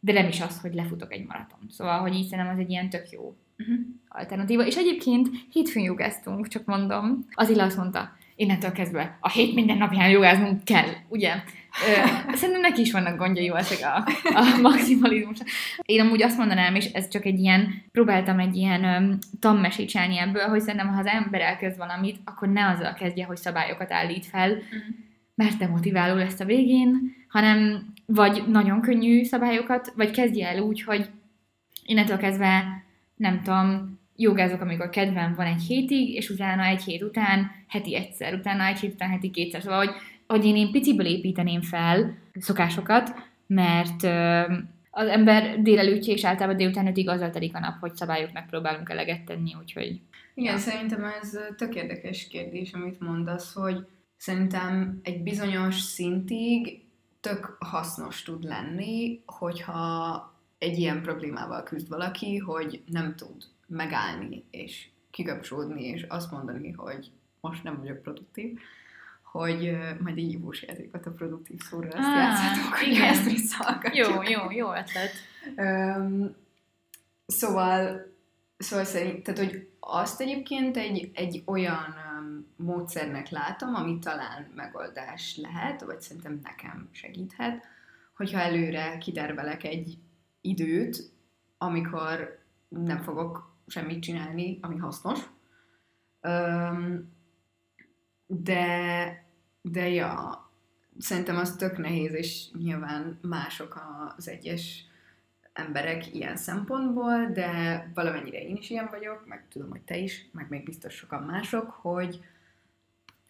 [0.00, 1.58] de nem is az, hogy lefutok egy maraton.
[1.68, 3.76] Szóval, hogy így szerintem az egy ilyen tök jó uh-huh.
[4.08, 4.66] alternatíva.
[4.66, 9.78] És egyébként hétfőn jogáztunk, csak mondom, az Illa azt mondta, innentől kezdve a hét minden
[9.78, 11.32] napján jogáznunk kell, ugye?
[12.34, 13.96] Szerintem neki is vannak gondjai ezek a,
[14.34, 15.38] a maximalizmus.
[15.82, 18.84] Én amúgy azt mondanám, és ez csak egy ilyen, próbáltam egy ilyen
[19.42, 23.36] um, csinálni ebből, hogy szerintem, ha az ember elkezd valamit, akkor ne azzal kezdje, hogy
[23.36, 24.68] szabályokat állít fel, uh-huh.
[25.34, 31.08] mert demotiváló lesz a végén, hanem vagy nagyon könnyű szabályokat, vagy kezdje el úgy, hogy
[31.86, 32.84] innentől kezdve,
[33.16, 38.34] nem tudom, jogázok, amikor kedvem van egy hétig, és utána egy hét után heti egyszer,
[38.34, 39.62] utána egy hét után heti kétszer.
[39.62, 39.94] Szóval, hogy,
[40.30, 43.14] hogy én, én piciből építeném fel szokásokat,
[43.46, 44.02] mert
[44.90, 49.24] az ember délelőttje és általában délután ötig azzal telik a nap, hogy szabályoknak próbálunk eleget
[49.24, 50.00] tenni, úgyhogy...
[50.34, 50.58] Igen, ja.
[50.58, 56.82] szerintem ez tök érdekes kérdés, amit mondasz, hogy szerintem egy bizonyos szintig
[57.20, 60.24] tök hasznos tud lenni, hogyha
[60.58, 67.10] egy ilyen problémával küzd valaki, hogy nem tud megállni, és kikapcsolódni, és azt mondani, hogy
[67.40, 68.58] most nem vagyok produktív,
[69.30, 74.06] hogy majd így hívós játékot a produktív szóra ezt ah, játszhatunk, hogy ezt visszahallgatjuk.
[74.06, 75.12] Jó, jó, jó ötlet.
[75.56, 76.36] um,
[77.26, 78.06] szóval,
[78.58, 85.36] szóval szerint, tehát, hogy azt egyébként egy, egy olyan um, módszernek látom, ami talán megoldás
[85.36, 87.64] lehet, vagy szerintem nekem segíthet,
[88.16, 89.98] hogyha előre kidervelek egy
[90.40, 91.12] időt,
[91.58, 92.38] amikor
[92.68, 95.20] nem fogok semmit csinálni, ami hasznos.
[96.22, 97.18] Um,
[98.32, 99.24] de,
[99.62, 100.50] de ja,
[100.98, 103.82] szerintem az tök nehéz, és nyilván mások
[104.16, 104.84] az egyes
[105.52, 110.46] emberek ilyen szempontból, de valamennyire én is ilyen vagyok, meg tudom, hogy te is, meg
[110.48, 112.20] még biztos sokan mások, hogy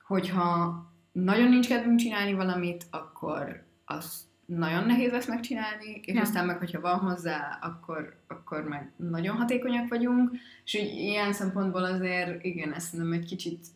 [0.03, 6.21] hogyha nagyon nincs kedvünk csinálni valamit, akkor azt nagyon nehéz lesz megcsinálni, és ja.
[6.21, 10.31] aztán meg, hogyha van hozzá, akkor, akkor meg nagyon hatékonyak vagyunk,
[10.65, 13.67] és úgy ilyen szempontból azért, igen, ezt nem egy kicsit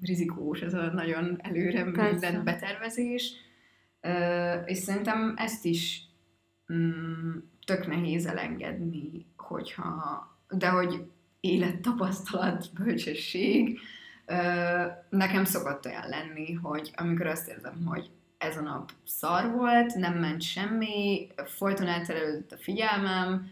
[0.00, 2.10] rizikós ez a nagyon előre Persze.
[2.10, 3.32] minden betervezés,
[4.64, 6.02] és szerintem ezt is
[6.72, 13.78] mm, tök nehéz elengedni, hogyha, de hogy élettapasztalat, bölcsesség,
[15.08, 20.18] nekem szokott olyan lenni, hogy amikor azt érzem, hogy ez a nap szar volt, nem
[20.18, 23.50] ment semmi, folyton elterelődött a figyelmem,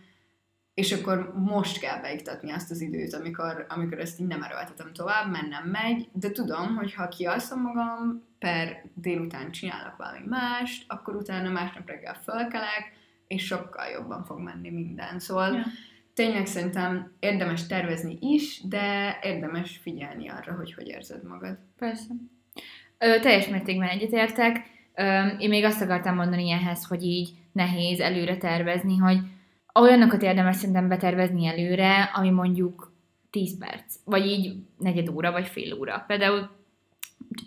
[0.76, 5.30] és akkor most kell beiktatni azt az időt, amikor, amikor ezt így nem erőltetem tovább,
[5.30, 11.14] mert nem megy, de tudom, hogy ha kialszom magam, per délután csinálok valami mást, akkor
[11.14, 12.92] utána másnap reggel fölkelek,
[13.26, 15.18] és sokkal jobban fog menni minden.
[15.18, 15.64] Szóval ja.
[16.14, 21.58] tényleg szerintem érdemes tervezni is, de érdemes figyelni arra, hogy hogy érzed magad.
[21.78, 22.10] Persze.
[22.98, 24.56] Ö, teljes mértékben egyetértek.
[24.94, 29.18] Ö, én még azt akartam mondani ehhez, hogy így nehéz előre tervezni, hogy
[29.80, 32.92] olyanokat érdemes szerintem betervezni előre, ami mondjuk
[33.30, 36.04] 10 perc, vagy így negyed óra, vagy fél óra.
[36.06, 36.50] Például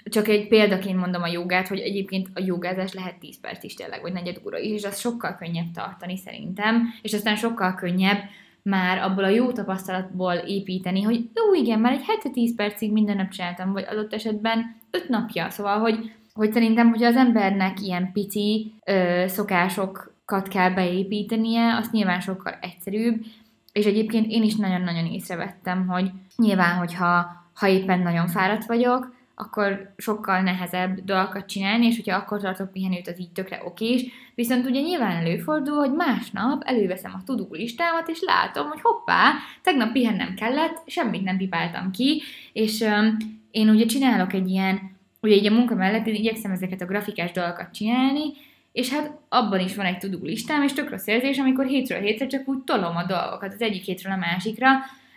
[0.04, 4.02] csak egy példaként mondom a jogát, hogy egyébként a jogázás lehet 10 perc is tényleg,
[4.02, 8.18] vagy negyed óra is, és az sokkal könnyebb tartani szerintem, és aztán sokkal könnyebb
[8.62, 13.16] már abból a jó tapasztalatból építeni, hogy jó, igen, már egy hete 10 percig minden
[13.16, 18.12] nap csináltam, vagy adott esetben 5 napja, szóval, hogy, hogy szerintem, hogy az embernek ilyen
[18.12, 23.26] pici ö, szokásokat kell beépítenie, az nyilván sokkal egyszerűbb,
[23.72, 29.94] és egyébként én is nagyon-nagyon észrevettem, hogy nyilván, hogyha ha éppen nagyon fáradt vagyok, akkor
[29.98, 34.06] sokkal nehezebb dolgokat csinálni, és hogyha akkor tartok pihenőt, az így tökre okés.
[34.36, 39.92] Viszont ugye nyilván előfordul, hogy másnap előveszem a tudó listámat, és látom, hogy hoppá, tegnap
[39.92, 42.22] pihennem kellett, semmit nem pipáltam ki,
[42.54, 43.18] és um,
[43.52, 47.32] én ugye csinálok egy ilyen, ugye így a munka mellett én igyekszem ezeket a grafikás
[47.32, 48.34] dolgokat csinálni,
[48.72, 52.28] és hát abban is van egy tudó listám, és tök rossz érzés, amikor hétről hétre
[52.28, 54.70] csak úgy tolom a dolgokat az egyik hétről a másikra,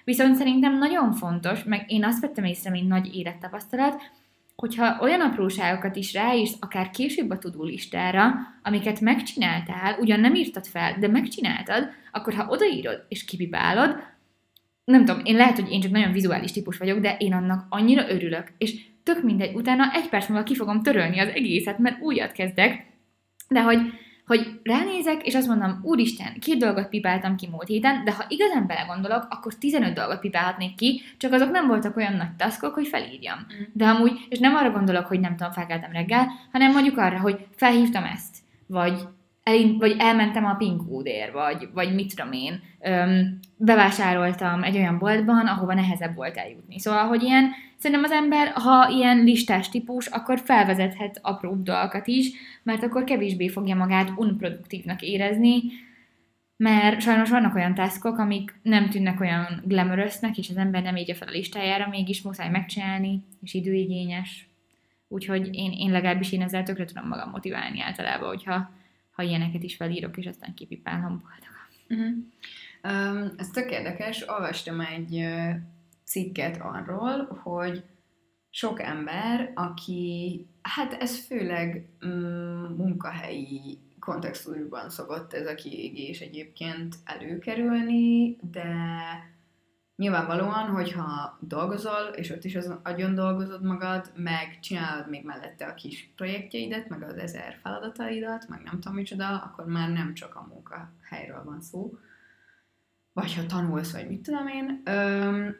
[0.05, 4.03] Viszont szerintem nagyon fontos, meg én azt vettem észre, mint nagy élettapasztalat,
[4.57, 7.71] hogyha olyan apróságokat is ráírsz, akár később a tudó
[8.63, 13.97] amiket megcsináltál, ugyan nem írtad fel, de megcsináltad, akkor ha odaírod és kipipálod,
[14.85, 18.11] nem tudom, én lehet, hogy én csak nagyon vizuális típus vagyok, de én annak annyira
[18.11, 22.33] örülök, és tök mindegy, utána egy perc múlva ki fogom törölni az egészet, mert újat
[22.33, 22.87] kezdek,
[23.53, 23.81] de hogy
[24.27, 28.67] hogy ránézek, és azt mondom, úristen, két dolgot pipáltam ki múlt héten, de ha igazán
[28.67, 33.39] belegondolok, akkor 15 dolgot pipálhatnék ki, csak azok nem voltak olyan nagy taszkok, hogy felírjam.
[33.39, 33.63] Mm.
[33.73, 37.47] De amúgy, és nem arra gondolok, hogy nem tudom, felkeltem reggel, hanem mondjuk arra, hogy
[37.57, 38.37] felhívtam ezt,
[38.67, 39.01] vagy
[39.43, 45.47] el, vagy elmentem a Pinkódér, vagy, vagy mit tudom én, öm, bevásároltam egy olyan boltban,
[45.47, 46.79] ahova nehezebb volt eljutni.
[46.79, 47.51] Szóval, hogy ilyen,
[47.83, 52.31] szerintem az ember, ha ilyen listás típus, akkor felvezethet apróbb dolgokat is,
[52.63, 55.63] mert akkor kevésbé fogja magát unproduktívnak érezni,
[56.57, 61.15] mert sajnos vannak olyan taskok, amik nem tűnnek olyan glamorousnek, és az ember nem égye
[61.15, 64.49] fel a listájára, mégis muszáj megcsinálni, és időigényes.
[65.09, 68.71] Úgyhogy én, én legalábbis én ezzel tökre tudom magam motiválni általában, hogyha
[69.11, 71.61] ha ilyeneket is felírok, és aztán kipipálom boldogan.
[71.89, 72.15] Uh-huh.
[72.85, 75.25] Um, ez tök érdekes, olvastam egy
[76.13, 77.85] cikket arról, hogy
[78.51, 88.37] sok ember, aki, hát ez főleg um, munkahelyi kontextusban szokott ez a kiégés egyébként előkerülni,
[88.51, 88.75] de
[89.97, 95.75] Nyilvánvalóan, hogyha dolgozol, és ott is az agyon dolgozod magad, meg csinálod még mellette a
[95.75, 100.47] kis projektjeidet, meg az ezer feladataidat, meg nem tudom micsoda, akkor már nem csak a
[100.49, 101.99] munkahelyről van szó.
[103.13, 104.83] Vagy ha tanulsz, vagy mit tudom én.
[104.85, 105.57] Öm,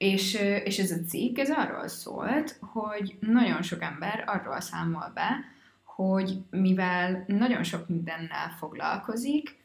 [0.00, 0.34] és,
[0.64, 5.44] és ez a cikk, ez arról szólt, hogy nagyon sok ember arról számol be,
[5.84, 9.56] hogy mivel nagyon sok mindennel foglalkozik,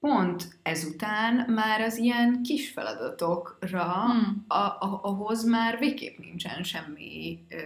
[0.00, 4.44] pont ezután már az ilyen kis feladatokra, hmm.
[4.48, 7.56] a, a, ahhoz már végképp nincsen semmi ö,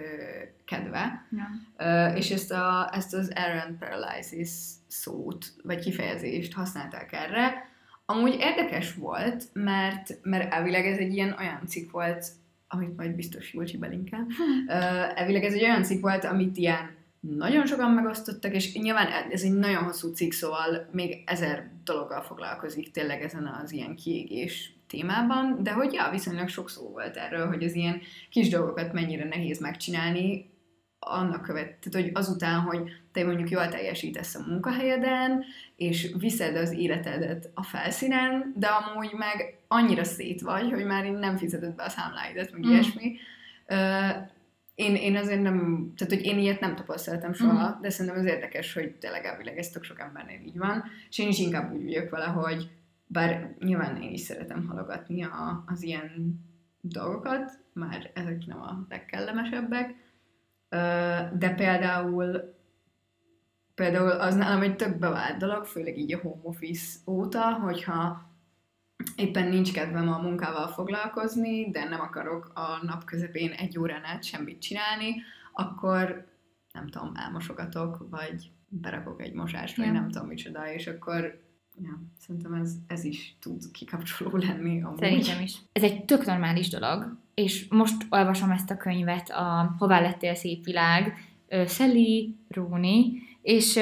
[0.64, 1.26] kedve.
[1.30, 1.48] Ja.
[1.76, 4.50] Ö, és ezt, a, ezt az errand paralysis
[4.86, 7.74] szót, vagy kifejezést használták erre.
[8.06, 12.26] Amúgy érdekes volt, mert, mert elvileg ez egy ilyen olyan cikk volt,
[12.68, 14.26] amit majd biztos Júlcsi belinkel.
[14.36, 14.64] Hmm.
[15.14, 19.52] elvileg ez egy olyan cikk volt, amit ilyen nagyon sokan megosztottak, és nyilván ez egy
[19.52, 25.72] nagyon hosszú cikk, szóval még ezer dologgal foglalkozik tényleg ezen az ilyen kiégés témában, de
[25.72, 30.50] hogy ja, viszonylag sok szó volt erről, hogy az ilyen kis dolgokat mennyire nehéz megcsinálni,
[31.08, 32.80] annak követ, tehát hogy azután, hogy
[33.12, 35.44] te mondjuk jól teljesítesz a munkahelyeden,
[35.76, 41.36] és viszed az életedet a felszínen, de amúgy meg annyira szét vagy, hogy már nem
[41.36, 42.70] fizeted be a számláidat, meg mm.
[42.70, 43.18] ilyesmi,
[44.74, 47.80] én, én azért nem, tehát hogy én ilyet nem tapasztaltam soha, uh-huh.
[47.80, 51.28] de szerintem az érdekes, hogy tényleg elvileg ez tök sok embernél így van, és én
[51.28, 52.70] is inkább úgy vagyok vele, hogy
[53.06, 56.40] bár nyilván én is szeretem halogatni a, az ilyen
[56.80, 59.94] dolgokat, már ezek nem a legkellemesebbek,
[61.38, 62.54] de például
[63.74, 68.30] például az nálam egy tök bevált dolog, főleg így a home office óta, hogyha
[69.16, 74.24] éppen nincs kedvem a munkával foglalkozni, de nem akarok a nap közepén egy órán át
[74.24, 76.26] semmit csinálni, akkor
[76.72, 81.45] nem tudom, elmosogatok, vagy berakok egy mosást, vagy nem tudom micsoda, és akkor
[81.82, 84.98] ja, szerintem ez, ez is tud kikapcsoló lenni amúgy.
[84.98, 85.56] Szerintem is.
[85.72, 90.64] Ez egy tök normális dolog, és most olvasom ezt a könyvet, a Hová lettél szép
[90.64, 91.14] világ,
[91.66, 93.78] Sally Rooney, és,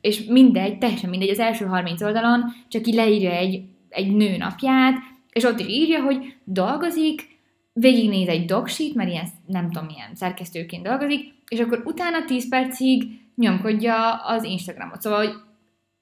[0.00, 4.94] és mindegy, teljesen mindegy, az első 30 oldalon csak így leírja egy, egy nő napját,
[5.32, 7.32] és ott is írja, hogy dolgozik,
[7.72, 13.20] végignéz egy dogsít, mert ilyen, nem tudom, milyen szerkesztőként dolgozik, és akkor utána 10 percig
[13.34, 15.00] nyomkodja az Instagramot.
[15.00, 15.34] Szóval, hogy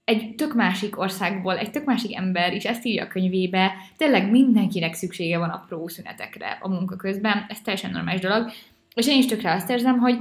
[0.04, 4.94] egy tök másik országból, egy tök másik ember is ezt írja a könyvébe, tényleg mindenkinek
[4.94, 8.50] szüksége van apró szünetekre a munka közben, ez teljesen normális dolog,
[8.94, 10.18] és én is tökre azt érzem, hogy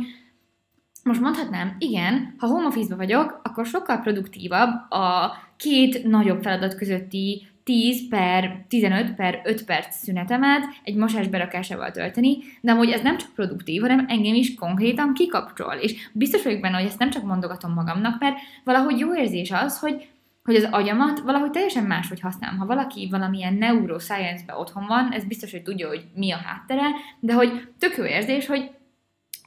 [1.04, 7.48] most mondhatnám, igen, ha home office vagyok, akkor sokkal produktívabb a két nagyobb feladat közötti
[7.72, 13.18] 10 per 15 per 5 perc szünetemet egy mosás berakásával tölteni, de amúgy ez nem
[13.18, 15.74] csak produktív, hanem engem is konkrétan kikapcsol.
[15.74, 19.80] És biztos vagyok benne, hogy ezt nem csak mondogatom magamnak, mert valahogy jó érzés az,
[19.80, 20.08] hogy
[20.44, 22.58] hogy az agyamat valahogy teljesen máshogy használom.
[22.58, 26.84] Ha valaki valamilyen neuroscience-be otthon van, ez biztos, hogy tudja, hogy mi a háttere,
[27.20, 28.72] de hogy tök jó érzés, hogy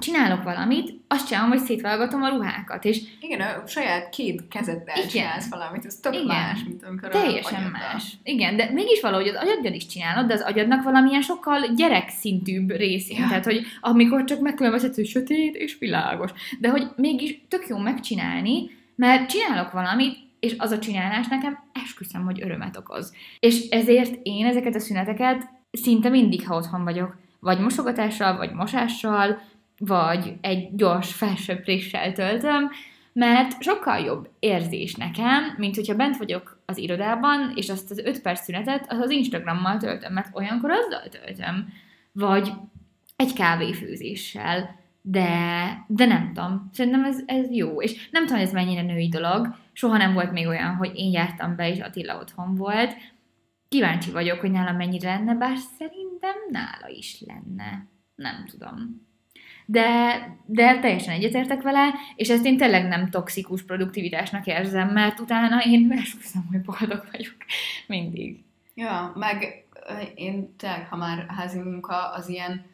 [0.05, 5.09] csinálok valamit, azt csinálom, hogy szétválogatom a ruhákat, és Igen, a saját két kezeddel Igen.
[5.09, 6.27] csinálsz valamit, ez tök Igen.
[6.27, 8.13] más, mint amikor Teljesen a más.
[8.23, 13.21] Igen, de mégis valahogy az agyaddal is csinálod, de az agyadnak valamilyen sokkal gyerekszintűbb részén.
[13.21, 13.29] Ja.
[13.29, 16.31] Tehát, hogy amikor csak megkülönböztetsz, hogy sötét és világos.
[16.61, 22.25] De hogy mégis tök jó megcsinálni, mert csinálok valamit, és az a csinálás nekem esküszöm,
[22.25, 23.13] hogy örömet okoz.
[23.41, 29.41] És ezért én ezeket a szüneteket szinte mindig, ha otthon vagyok, vagy mosogatással, vagy mosással,
[29.79, 32.71] vagy egy gyors felsőpréssel töltöm,
[33.13, 38.23] mert sokkal jobb érzés nekem, mint hogyha bent vagyok az irodában, és azt az 5
[38.23, 41.69] perc szünetet az, az Instagrammal töltöm, mert olyankor azzal töltöm.
[42.13, 42.53] Vagy
[43.17, 44.83] egy kávéfőzéssel.
[45.03, 47.83] De, de nem tudom, szerintem ez, ez jó.
[47.83, 49.55] És nem tudom, ez mennyire női dolog.
[49.73, 52.97] Soha nem volt még olyan, hogy én jártam be, és Attila otthon volt.
[53.69, 57.87] Kíváncsi vagyok, hogy nála mennyire lenne, bár szerintem nála is lenne.
[58.15, 59.07] Nem tudom
[59.67, 65.63] de, de teljesen egyetértek vele, és ezt én tényleg nem toxikus produktivitásnak érzem, mert utána
[65.65, 67.37] én esküszöm, hogy boldog vagyok
[67.87, 68.45] mindig.
[68.75, 69.65] Ja, meg
[70.15, 72.65] én tényleg, ha már házi munka, az ilyen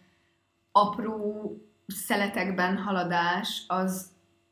[0.72, 1.52] apró
[1.86, 4.10] szeletekben haladás, az,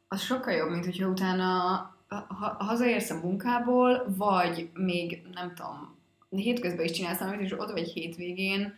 [0.08, 1.56] az sokkal jobb, mint hogyha utána
[2.08, 5.96] ha, hazaérsz a munkából, vagy még, nem tudom,
[6.28, 8.74] hétközben is csinálsz valamit, és ott vagy hétvégén,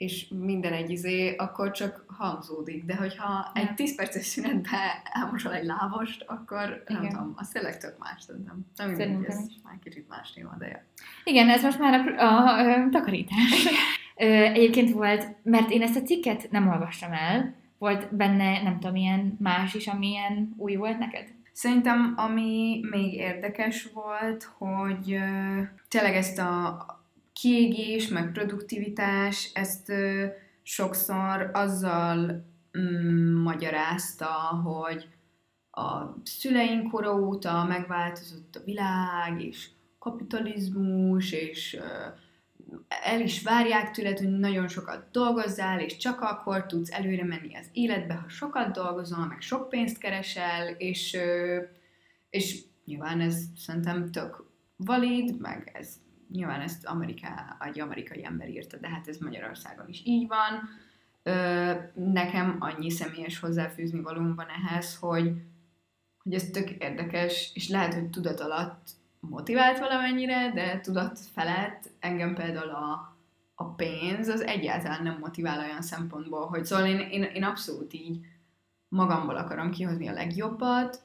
[0.00, 2.84] és minden egy izé, akkor csak hangzódik.
[2.84, 3.60] De hogyha Ja.
[3.60, 7.12] egy 10 perces szünetbe elmosol egy lávost, akkor nem Igen.
[7.12, 8.66] tudom, az tényleg tök más szerintem.
[8.76, 9.54] Nem Szerintem ez is.
[9.64, 10.82] már kicsit más téma, de ja.
[11.24, 13.66] Igen, ez most már a, a, a takarítás.
[14.54, 19.36] Egyébként volt, mert én ezt a cikket nem olvastam el, volt benne, nem tudom, ilyen
[19.38, 21.28] más is, ami ilyen új volt neked?
[21.52, 26.76] Szerintem, ami még érdekes volt, hogy ö, tényleg ezt a
[27.40, 30.26] kiégés, meg produktivitás, ezt ö,
[30.62, 32.44] sokszor azzal
[32.78, 34.26] mm, magyarázta,
[34.64, 35.08] hogy
[35.70, 42.08] a szüleink kora óta megváltozott a világ, és kapitalizmus, és ö,
[42.88, 47.66] el is várják tőled, hogy nagyon sokat dolgozzál, és csak akkor tudsz előre menni az
[47.72, 51.60] életbe, ha sokat dolgozol, meg sok pénzt keresel, és, ö,
[52.30, 54.44] és nyilván ez szerintem tök
[54.76, 56.00] valid, meg ez
[56.32, 60.68] nyilván ezt Ameriká, egy amerikai ember írta, de hát ez Magyarországon is így van.
[61.22, 65.32] Ö, nekem annyi személyes hozzáfűzni valóm van ehhez, hogy,
[66.22, 68.90] hogy ez tök érdekes, és lehet, hogy tudat alatt
[69.20, 73.16] motivált valamennyire, de tudat felett engem például a,
[73.54, 78.26] a pénz az egyáltalán nem motivál olyan szempontból, hogy szóval én, én, én abszolút így
[78.88, 81.02] magamból akarom kihozni a legjobbat,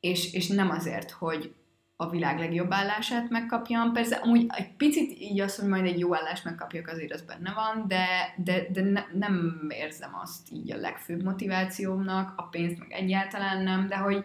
[0.00, 1.54] és, és nem azért, hogy
[2.00, 3.92] a világ legjobb állását megkapjam.
[3.92, 7.52] Persze, amúgy egy picit így az, hogy majd egy jó állást megkapjak, azért az benne
[7.52, 12.92] van, de, de, de ne, nem érzem azt így a legfőbb motivációmnak, a pénzt meg
[12.92, 14.24] egyáltalán nem, de hogy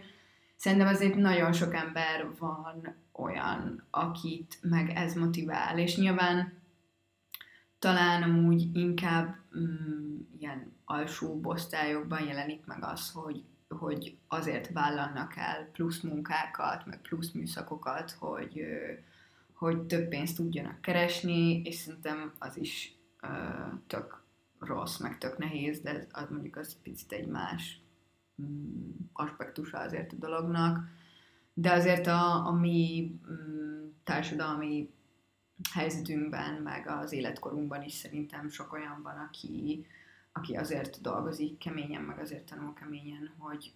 [0.55, 6.53] szerintem azért nagyon sok ember van olyan, akit meg ez motivál, és nyilván
[7.79, 15.69] talán amúgy inkább mm, ilyen alsó osztályokban jelenik meg az, hogy, hogy azért vállalnak el
[15.71, 18.65] plusz munkákat, meg plusz műszakokat, hogy,
[19.53, 23.27] hogy több pénzt tudjanak keresni, és szerintem az is ö,
[23.87, 24.23] tök
[24.59, 27.81] rossz, meg tök nehéz, de az mondjuk az picit egy más
[28.41, 30.79] mm, aspektusa azért a dolognak.
[31.53, 34.93] De azért a, a mi mm, társadalmi
[35.73, 39.85] helyzetünkben, meg az életkorunkban is szerintem sok olyan van, aki,
[40.39, 43.71] aki azért dolgozik keményen, meg azért tanul keményen, hogy,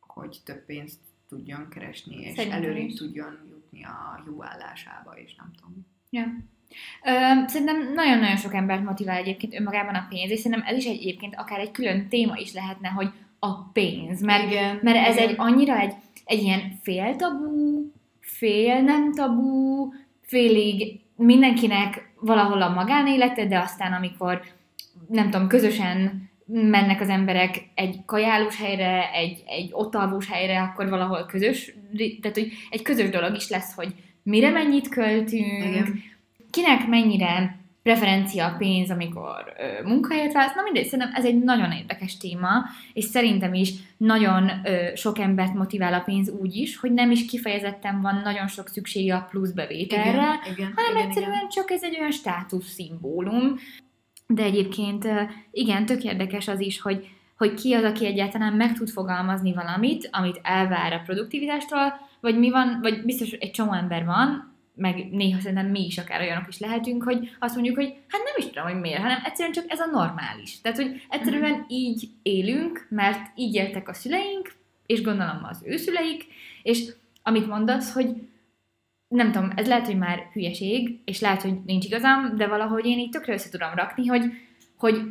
[0.00, 0.98] hogy több pénzt
[1.28, 2.94] tudjon keresni, és Szerintem előrébb is.
[2.94, 5.86] tudjon jutni a jó állásába, és nem tudom.
[6.10, 6.22] Ja.
[7.04, 11.34] Ö, szerintem nagyon-nagyon sok embert motivál egyébként önmagában a pénz, és szerintem ez is egyébként
[11.36, 15.28] akár egy külön téma is lehetne, hogy a pénz, mert, igen, mert ez igen.
[15.28, 15.94] egy annyira egy,
[16.24, 24.42] egy ilyen fél tabú, fél nem tabú, félig mindenkinek valahol a magánélete, de aztán amikor
[25.08, 30.88] nem tudom, közösen mennek az emberek egy kajálós helyre, egy, egy ott alvós helyre, akkor
[30.88, 31.74] valahol közös,
[32.20, 36.02] tehát hogy egy közös dolog is lesz, hogy mire mennyit költünk, Igen.
[36.50, 40.54] kinek mennyire preferencia a pénz, amikor ö, munkahelyet választ.
[40.54, 42.48] Na mindegy, szerintem ez egy nagyon érdekes téma,
[42.92, 47.26] és szerintem is nagyon ö, sok embert motivál a pénz úgy is, hogy nem is
[47.26, 51.48] kifejezetten van nagyon sok szüksége a plusz bevételre, igen, igen, hanem igen, egyszerűen igen.
[51.48, 53.58] csak ez egy olyan státusz szimbólum.
[54.26, 55.08] De egyébként
[55.50, 60.08] igen, tök érdekes az is, hogy, hogy ki az, aki egyáltalán meg tud fogalmazni valamit,
[60.12, 65.40] amit elvár a produktivitástól, vagy mi van, vagy biztos egy csomó ember van, meg néha
[65.40, 68.64] szerintem mi is akár olyanok is lehetünk, hogy azt mondjuk, hogy hát nem is tudom,
[68.64, 70.60] hogy miért, hanem egyszerűen csak ez a normális.
[70.60, 74.52] Tehát, hogy egyszerűen így élünk, mert így éltek a szüleink,
[74.86, 76.26] és gondolom az ő szüleik,
[76.62, 78.08] és amit mondasz, hogy
[79.14, 82.98] nem tudom, ez lehet, hogy már hülyeség, és lehet, hogy nincs igazam, de valahogy én
[82.98, 84.24] így tökre össze tudom rakni, hogy,
[84.76, 85.02] hogy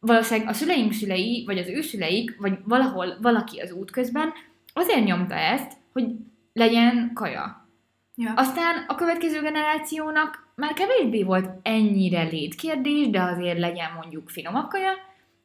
[0.00, 4.32] valószínűleg a szüleink szülei, vagy az ő szüleik, vagy valahol valaki az út közben
[4.72, 6.04] azért nyomta ezt, hogy
[6.52, 7.68] legyen kaja.
[8.14, 8.32] Ja.
[8.36, 14.92] Aztán a következő generációnak már kevésbé volt ennyire létkérdés, de azért legyen mondjuk finomabb kaja,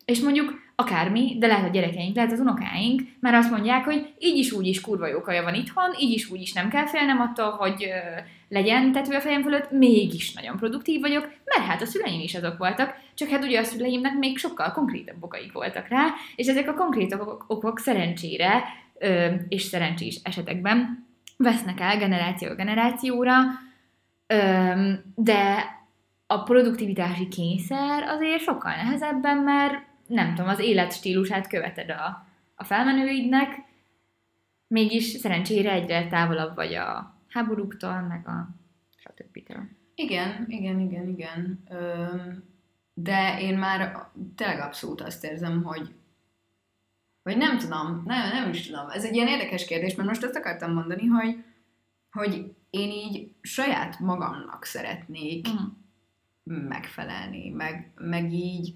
[0.05, 4.38] és mondjuk akármi, de lehet a gyerekeink, lehet az unokáink, már azt mondják, hogy így
[4.38, 7.19] is úgy is kurva jó kaja van itthon, így is úgy is nem kell félnem
[7.19, 8.19] attól, hogy ö,
[8.49, 12.57] legyen tető a fejem fölött, mégis nagyon produktív vagyok, mert hát a szüleim is azok
[12.57, 16.05] voltak, csak hát ugye a szüleimnek még sokkal konkrétabb okaik voltak rá,
[16.36, 18.63] és ezek a konkrét okok, okok szerencsére,
[18.99, 21.07] ö, és szerencsés esetekben
[21.38, 23.34] vesznek el generáció generációra,
[24.28, 25.73] öm, de
[26.28, 33.64] a produktivitási kényszer azért sokkal nehezebben, mert nem tudom, az életstílusát követed a, a felmenőidnek,
[34.68, 38.49] mégis szerencsére egyre távolabb vagy a háborúktól, meg a
[38.95, 39.38] stb.
[39.95, 41.64] Igen, igen, igen, igen.
[42.93, 45.93] De én már tényleg abszolút azt érzem, hogy
[47.24, 48.89] vagy nem tudom, nem, nem is tudom.
[48.89, 51.43] Ez egy ilyen érdekes kérdés, mert most azt akartam mondani, hogy,
[52.12, 55.47] hogy én így saját magamnak szeretnék
[56.51, 56.68] Mm.
[56.68, 58.74] megfelelni, meg, meg így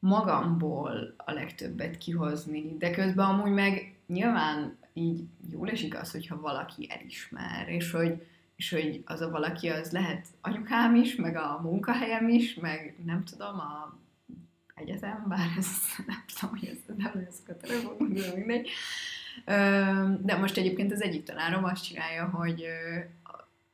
[0.00, 6.86] magamból a legtöbbet kihozni, de közben amúgy meg nyilván így jól esik az, hogyha valaki
[6.90, 8.26] elismer, és hogy,
[8.56, 13.24] és hogy az a valaki az lehet anyukám is, meg a munkahelyem is, meg nem
[13.24, 13.98] tudom, a
[14.80, 15.66] egyetem, bár ez
[16.06, 18.68] nem tudom, hogy ez nem lesz a de mindegy.
[20.24, 22.64] De most egyébként az egyik tanárom azt csinálja, hogy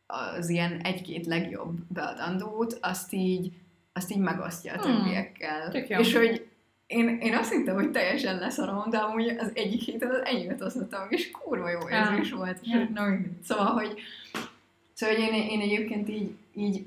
[0.06, 3.52] az ilyen egy-két legjobb beadandót, azt így,
[3.96, 5.72] azt így megosztja a Hmm, többiekkel.
[5.88, 5.98] jó.
[5.98, 6.46] És hogy
[6.86, 11.06] én, én azt hittem, hogy teljesen leszarom, de amúgy az egyik héten az enyémet osztottam,
[11.10, 12.10] és kurva jó Ja.
[12.10, 12.58] érzés volt.
[12.62, 13.42] És, na, mindegy.
[13.42, 14.00] szóval, hogy,
[14.92, 16.86] szóval hogy én, én egyébként így, így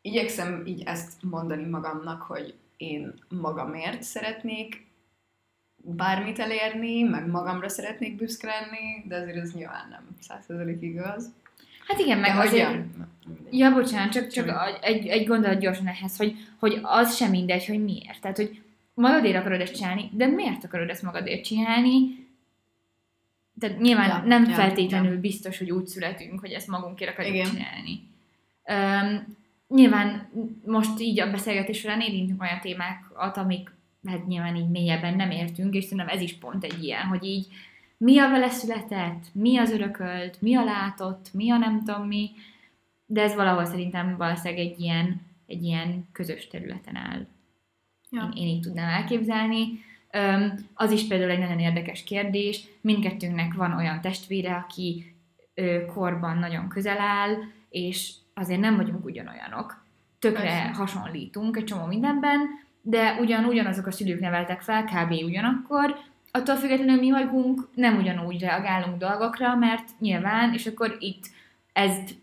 [0.00, 4.86] igyekszem így ezt mondani magamnak, hogy én magamért szeretnék
[5.76, 11.30] bármit elérni, meg magamra szeretnék büszke lenni, de azért ez nyilván nem százszerzelék igaz.
[11.90, 12.78] Hát igen, meg de azért...
[13.50, 17.84] ja, bocsánat, csak, csak egy, egy gondolat gyorsan ehhez, hogy, hogy az sem mindegy, hogy
[17.84, 18.20] miért.
[18.20, 18.62] Tehát, hogy
[18.94, 22.28] magadért akarod ezt csinálni, de miért akarod ezt magadért csinálni?
[23.60, 25.20] Tehát nyilván Ja, nem ja, feltétlenül ja.
[25.20, 27.50] biztos, hogy úgy születünk, hogy ezt magunkért akarjuk Igen.
[27.50, 28.08] csinálni.
[28.64, 29.36] Um,
[29.68, 30.30] nyilván
[30.64, 33.72] most így a beszélgetés során érintünk olyan témákat, amik
[34.06, 37.46] hát nyilván így mélyebben nem értünk, és szerintem ez is pont egy ilyen, hogy így
[38.04, 42.30] mi a vele született, mi az örökölt, mi a látott, mi a nem tudom mi,
[43.06, 47.26] de ez valahol szerintem valószínűleg egy ilyen, egy ilyen közös területen áll.
[48.10, 48.30] Ja.
[48.34, 49.64] Én, én így tudnám elképzelni.
[50.10, 52.64] Öm, az is például egy nagyon érdekes kérdés.
[52.80, 55.14] Mindkettőnknek van olyan testvére, aki
[55.54, 57.34] ö, korban nagyon közel áll,
[57.68, 59.84] és azért nem vagyunk ugyanolyanok.
[60.18, 60.74] Tökre Persze.
[60.74, 62.40] hasonlítunk egy csomó mindenben,
[62.82, 65.12] de ugyan ugyanazok a szülők neveltek fel, kb.
[65.12, 65.96] ugyanakkor,
[66.30, 71.24] attól függetlenül mi magunk nem ugyanúgy reagálunk dolgokra, mert nyilván, és akkor itt
[71.72, 72.14] ezt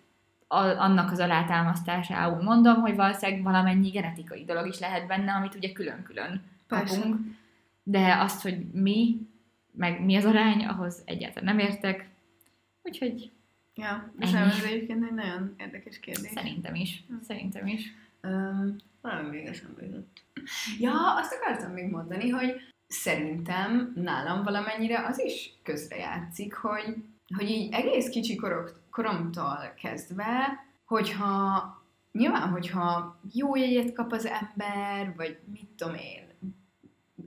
[0.48, 5.72] a, annak az alátámasztásául mondom, hogy valószínűleg valamennyi genetikai dolog is lehet benne, amit ugye
[5.72, 7.00] külön-külön Persze.
[7.00, 7.20] kapunk.
[7.84, 9.18] De azt, hogy mi,
[9.72, 12.10] meg mi az arány, ahhoz egyáltalán nem értek.
[12.84, 13.32] Úgyhogy
[13.78, 16.32] Ja, és nem, ez egyébként egy nagyon érdekes kérdés.
[16.32, 17.04] szerintem is.
[17.22, 17.94] Szerintem is.
[18.24, 20.22] Um, valami még eszembe jutott.
[20.80, 26.96] ja, azt akartam még mondani, hogy szerintem nálam valamennyire az is közrejátszik, hogy,
[27.38, 31.64] hogy így egész kicsi korok, koromtól kezdve, hogyha
[32.12, 36.28] nyilván, hogyha jó jegyet kap az ember, vagy mit tudom én,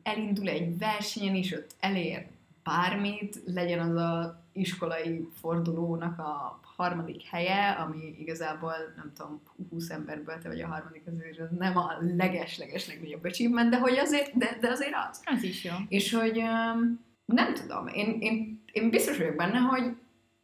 [0.03, 2.27] elindul egy versenyen, és ott elér
[2.65, 10.39] bármit, legyen az a iskolai fordulónak a harmadik helye, ami igazából, nem tudom, 20 emberből
[10.39, 14.68] te vagy a harmadik, azért nem a leges-leges legnagyobb achievement, de hogy azért, de, de
[14.68, 15.22] azért az.
[15.24, 15.72] Az is jó.
[15.89, 16.43] És hogy
[17.24, 19.97] nem tudom, én, én, én biztos vagyok benne, hogy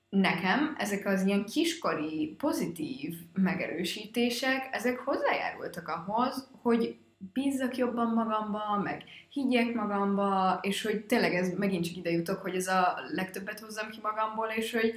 [0.09, 6.97] nekem ezek az ilyen kiskori pozitív megerősítések, ezek hozzájárultak ahhoz, hogy
[7.33, 12.55] bízzak jobban magamba, meg higgyek magamba, és hogy tényleg ez megint csak ide jutok, hogy
[12.55, 14.95] ez a legtöbbet hozzam ki magamból, és hogy,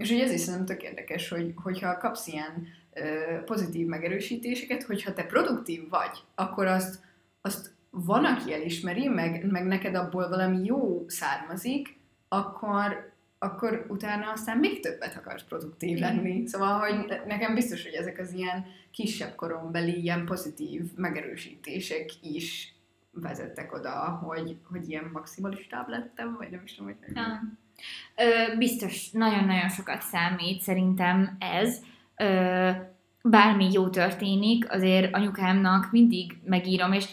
[0.00, 5.12] és hogy ez is szerintem tök érdekes, hogy, hogyha kapsz ilyen ö, pozitív megerősítéseket, hogyha
[5.12, 7.04] te produktív vagy, akkor azt,
[7.40, 11.98] azt van, aki elismeri, meg, meg neked abból valami jó származik,
[12.28, 16.46] akkor, akkor utána aztán még többet akarsz produktív lenni.
[16.46, 22.74] Szóval, hogy nekem biztos, hogy ezek az ilyen kisebb korombeli, ilyen pozitív megerősítések is
[23.12, 27.40] vezettek oda, hogy, hogy ilyen maximalistább lettem, vagy nem is tudom, hogy ja.
[28.16, 31.78] Ö, biztos nagyon-nagyon sokat számít szerintem ez.
[32.16, 32.70] Ö,
[33.22, 37.04] bármi jó történik, azért anyukámnak mindig megírom, és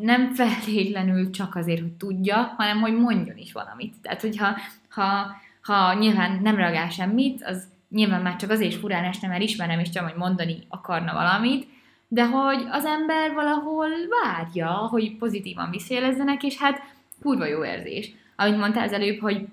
[0.00, 3.94] nem feltétlenül csak azért, hogy tudja, hanem hogy mondjon is valamit.
[4.02, 4.56] Tehát, hogyha
[4.88, 9.42] ha, ha nyilván nem reagál semmit, az nyilván már csak azért is furán este, mert
[9.42, 11.66] ismerem, és csak hogy mondani akarna valamit,
[12.08, 13.88] de hogy az ember valahol
[14.22, 16.82] várja, hogy pozitívan visszajelezzenek, és hát
[17.22, 18.12] kurva jó érzés.
[18.36, 19.46] Amit mondtál az előbb, hogy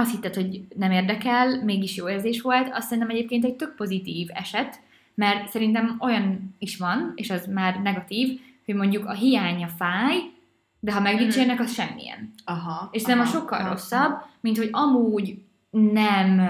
[0.00, 4.28] azt hitted, hogy nem érdekel, mégis jó érzés volt, azt szerintem egyébként egy tök pozitív
[4.32, 4.80] eset,
[5.14, 10.16] mert szerintem olyan is van, és az már negatív, hogy mondjuk a hiánya fáj,
[10.80, 12.32] de ha megdicsérnek, az semmilyen.
[12.44, 16.40] Aha, és nem a sokkal aha, rosszabb, mint hogy amúgy nem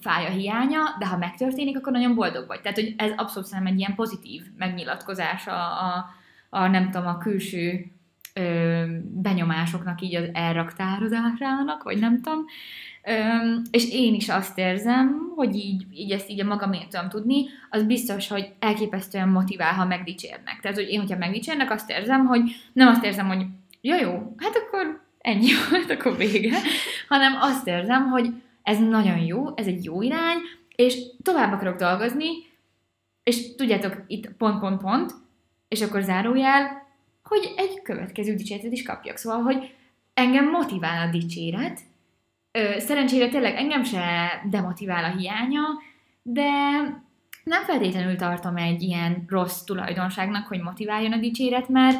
[0.00, 2.60] fáj a hiánya, de ha megtörténik, akkor nagyon boldog vagy.
[2.60, 6.10] Tehát, hogy ez abszolút szerintem egy ilyen pozitív megnyilatkozás a, a,
[6.50, 7.90] a nem tudom, a külső
[8.34, 12.44] ö, benyomásoknak így az elraktározásának, vagy nem tudom.
[13.08, 13.12] Ö,
[13.70, 17.84] és én is azt érzem, hogy így, így ezt így a magamért tudom tudni, az
[17.84, 20.58] biztos, hogy elképesztően motivál, ha megdicsérnek.
[20.60, 22.40] Tehát, hogy én, hogyha megdicsérnek, azt érzem, hogy
[22.72, 23.46] nem azt érzem, hogy
[23.80, 26.58] ja jó, hát akkor ennyi volt, akkor vége,
[27.08, 28.28] hanem azt érzem, hogy
[28.62, 30.36] ez nagyon jó, ez egy jó irány,
[30.76, 32.26] és tovább akarok dolgozni,
[33.22, 35.12] és tudjátok, itt pont, pont, pont,
[35.68, 36.86] és akkor zárójel,
[37.22, 39.16] hogy egy következő dicséretet is kapjak.
[39.16, 39.74] Szóval, hogy
[40.14, 41.80] engem motivál a dicséret,
[42.78, 45.62] szerencsére tényleg engem se demotivál a hiánya,
[46.22, 46.50] de
[47.44, 51.98] nem feltétlenül tartom egy ilyen rossz tulajdonságnak, hogy motiváljon a dicséret, mert,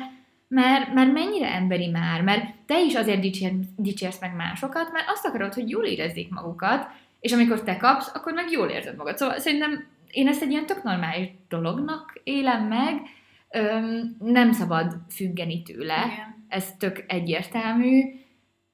[0.48, 5.26] mert, mert mennyire emberi már, mert te is azért dicsér, dicsérsz meg másokat, mert azt
[5.26, 6.88] akarod, hogy jól érezzék magukat,
[7.20, 9.16] és amikor te kapsz, akkor meg jól érzed magad.
[9.16, 13.00] Szóval szerintem én ezt egy ilyen tök normális dolognak élem meg,
[13.50, 16.44] Öm, nem szabad függeni tőle, Igen.
[16.48, 18.02] ez tök egyértelmű,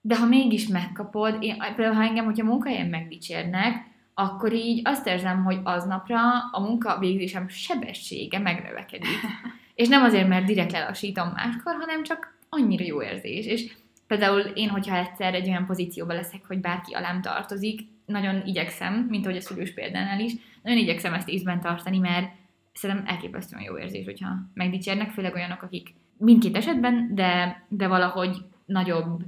[0.04, 5.44] de ha mégis megkapod, én, például ha engem, hogyha munkahelyen megdicsérnek, akkor így azt érzem,
[5.44, 6.18] hogy aznapra
[6.52, 9.18] a munka végzésem sebessége megnövekedik.
[9.74, 13.46] és nem azért, mert direkt lelassítom máskor, hanem csak annyira jó érzés.
[13.46, 13.72] És
[14.06, 19.26] például én, hogyha egyszer egy olyan pozícióban leszek, hogy bárki alám tartozik, nagyon igyekszem, mint
[19.26, 20.32] ahogy a szülős példánál is,
[20.62, 22.32] nagyon igyekszem ezt észben tartani, mert
[22.72, 29.22] szerintem elképesztően jó érzés, hogyha megdicsérnek, főleg olyanok, akik mindkét esetben, de, de valahogy nagyobb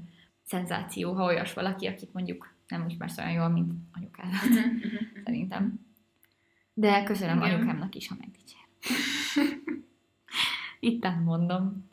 [0.44, 5.22] szenzáció, ha olyas valaki, akit mondjuk nem ismersz olyan jól, mint anyukádat, mhm, mhm, mhm.
[5.24, 5.80] szerintem.
[6.72, 7.50] De köszönöm Igen.
[7.54, 8.60] anyukámnak is, ha megdicsér.
[10.80, 11.88] Itten mondom.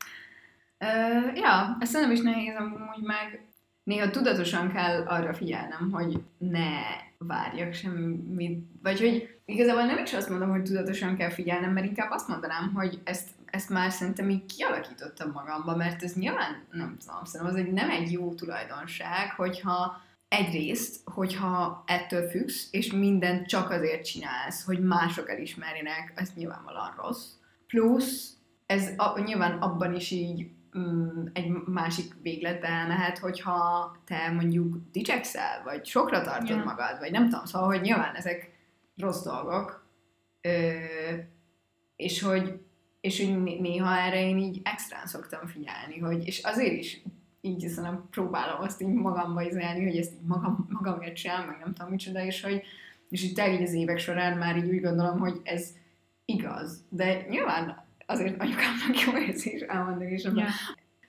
[0.80, 3.46] Uh, ja, ezt nem is nehéz amúgy meg.
[3.84, 6.80] Néha tudatosan kell arra figyelnem, hogy ne
[7.18, 12.12] várjak semmit, vagy hogy igazából nem is azt mondom, hogy tudatosan kell figyelnem, mert inkább
[12.12, 17.24] azt mondanám, hogy ezt, ezt már szerintem így kialakítottam magamba, mert ez nyilván, nem tudom,
[17.24, 23.70] szerintem az egy, nem egy jó tulajdonság, hogyha egyrészt, hogyha ettől függsz, és mindent csak
[23.70, 27.30] azért csinálsz, hogy mások elismerjenek, ez nyilvánvalóan rossz.
[27.68, 28.36] Plusz
[28.66, 35.64] ez a, nyilván abban is így mm, egy másik végletbe elmehet, hogyha te mondjuk dicsekszel,
[35.64, 36.66] vagy sokra tartod yeah.
[36.66, 38.52] magad, vagy nem tudom, szóval, hogy nyilván ezek
[38.98, 39.86] rossz dolgok,
[40.42, 40.72] ö,
[41.96, 42.60] és hogy
[43.02, 47.02] és hogy néha erre én így extrán szoktam figyelni, hogy, és azért is
[47.42, 51.74] így szerintem próbálom azt így magamba izélni, hogy ezt így magam, magamért csinálom, meg nem
[51.74, 52.64] tudom micsoda, és hogy
[53.12, 55.70] és így így az évek során már így úgy gondolom, hogy ez
[56.26, 56.84] igaz.
[56.90, 60.24] De nyilván azért anyukámnak jó érzés elmondani is.
[60.24, 60.48] Ja.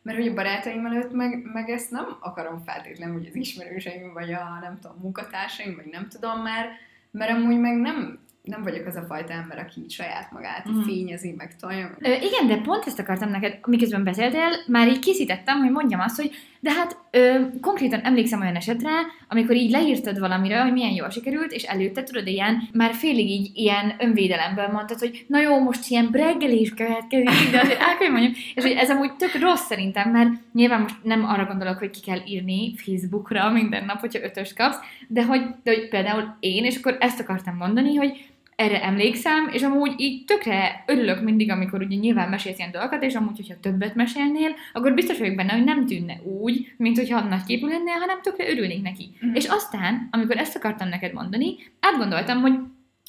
[0.03, 4.33] Mert hogy a barátaim előtt meg, meg ezt nem akarom feltétlenül, hogy az ismerőseim, vagy
[4.33, 6.69] a nem tudom, munkatársaim, vagy nem tudom már,
[7.11, 10.81] mert amúgy meg nem, nem vagyok az a fajta ember, aki így saját magát mm.
[10.81, 11.97] fényezi, meg tolja.
[11.99, 16.17] Ö, igen, de pont ezt akartam neked, miközben beszéltél, már így készítettem, hogy mondjam azt,
[16.17, 16.31] hogy
[16.61, 18.91] de hát ö, konkrétan emlékszem olyan esetre,
[19.29, 23.51] amikor így leírtad valamire, hogy milyen jól sikerült, és előtte tudod, ilyen, már félig így
[23.55, 28.33] ilyen önvédelemből mondtad, hogy na jó, most ilyen breggelés következik, de azért el kell, mondjam,
[28.55, 32.01] és hogy ez amúgy tök rossz szerintem, mert nyilván most nem arra gondolok, hogy ki
[32.01, 34.79] kell írni Facebookra minden nap, hogyha ötöst kapsz,
[35.09, 39.63] de hogy, de hogy például én, és akkor ezt akartam mondani, hogy erre emlékszem, és
[39.63, 43.95] amúgy így tökre örülök mindig, amikor ugye nyilván mesélsz ilyen dolgokat, és amúgy, hogyha többet
[43.95, 48.21] mesélnél, akkor biztos vagyok benne, hogy nem tűnne úgy, mint hogyha nagy képű lennél, hanem
[48.23, 49.11] tökre örülnék neki.
[49.21, 49.35] Mhm.
[49.35, 52.55] És aztán, amikor ezt akartam neked mondani, átgondoltam, hogy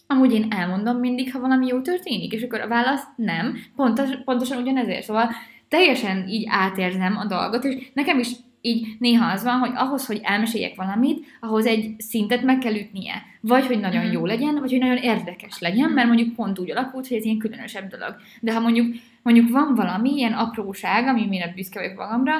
[0.08, 4.62] amúgy én elmondom mindig, ha valami jó történik, és akkor a válasz nem, pontos, pontosan
[4.62, 5.04] ugyanezért.
[5.04, 5.30] Szóval
[5.68, 8.28] teljesen így átérzem a dolgot, és nekem is
[8.66, 13.14] így néha az van, hogy ahhoz, hogy elmeséljek valamit, ahhoz egy szintet meg kell ütnie.
[13.42, 14.14] Vagy, hogy nagyon Mhm.
[14.14, 17.38] jó legyen, vagy, hogy nagyon érdekes legyen, mert mondjuk pont úgy alakult, hogy ez ilyen
[17.38, 18.16] különösebb dolog.
[18.40, 22.34] De ha mondjuk, mondjuk van valami ilyen apróság, ami miatt büszke vagyok magamra,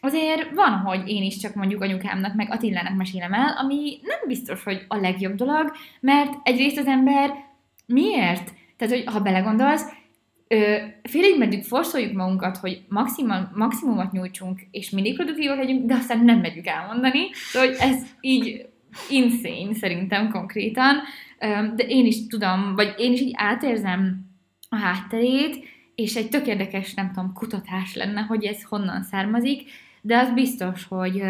[0.00, 4.62] azért van, hogy én is csak mondjuk anyukámnak, meg Attilának mesélem el, ami nem biztos,
[4.62, 7.30] hogy a legjobb dolog, mert egyrészt az ember
[7.86, 8.52] miért?
[8.76, 9.84] Tehát, hogy ha belegondolsz,
[10.54, 16.24] ö, félig meddig forszoljuk magunkat, hogy maximum, maximumot nyújtsunk, és mindig produktívak legyünk, de aztán
[16.24, 17.20] nem megyük elmondani.
[17.32, 18.66] Szóval hogy ez így
[19.10, 20.96] insane szerintem konkrétan,
[21.42, 24.26] Ö, de én is tudom, vagy én is így átérzem
[24.68, 25.56] a hátterét,
[25.94, 29.70] és egy tök érdekes, nem tudom, kutatás lenne, hogy ez honnan származik,
[30.02, 31.22] de az biztos, hogy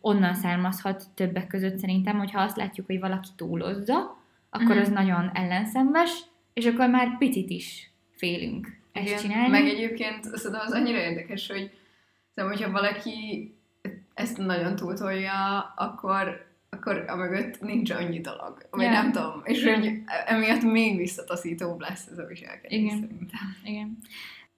[0.00, 4.16] onnan származhat többek között szerintem, hogyha azt látjuk, hogy valaki túlozza,
[4.50, 4.78] akkor Mhm.
[4.80, 6.10] az nagyon ellenszenves,
[6.54, 9.18] és akkor már picit is félünk ezt Igen.
[9.18, 9.48] csinálni.
[9.48, 11.70] Meg egyébként szerintem az annyira érdekes, hogy
[12.34, 13.52] szerintem, hogyha valaki
[14.14, 18.66] ezt nagyon túltolja, akkor akkor a mögött nincs annyi dolog.
[18.70, 18.90] Vagy Ja.
[18.90, 19.40] nem tudom.
[19.44, 19.92] És hogy
[20.26, 22.98] emiatt még visszataszítóbb lesz ez a viselkedés Igen.
[23.00, 23.56] szerintem.
[23.64, 23.98] Igen.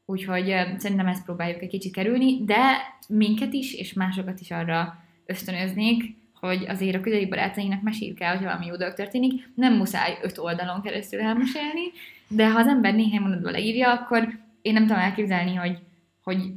[0.04, 2.62] Úgyhogy ö, szerintem ezt próbáljuk egy kicsit kerülni, de
[3.08, 6.02] minket is, és másokat is arra ösztönöznék,
[6.40, 9.48] hogy azért a közeli barátainknak meséljük el, hogy valami jó dolog történik.
[9.54, 11.90] Nem muszáj öt oldalon keresztül elmesélni,
[12.30, 14.28] de ha az ember néhány mondatban leírja, akkor
[14.62, 15.78] én nem tudom elképzelni, hogy,
[16.22, 16.52] hogy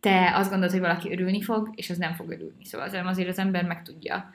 [0.00, 2.64] te azt gondolod, hogy valaki örülni fog, és az nem fog örülni.
[2.64, 4.34] Szóval azért, az ember meg tudja,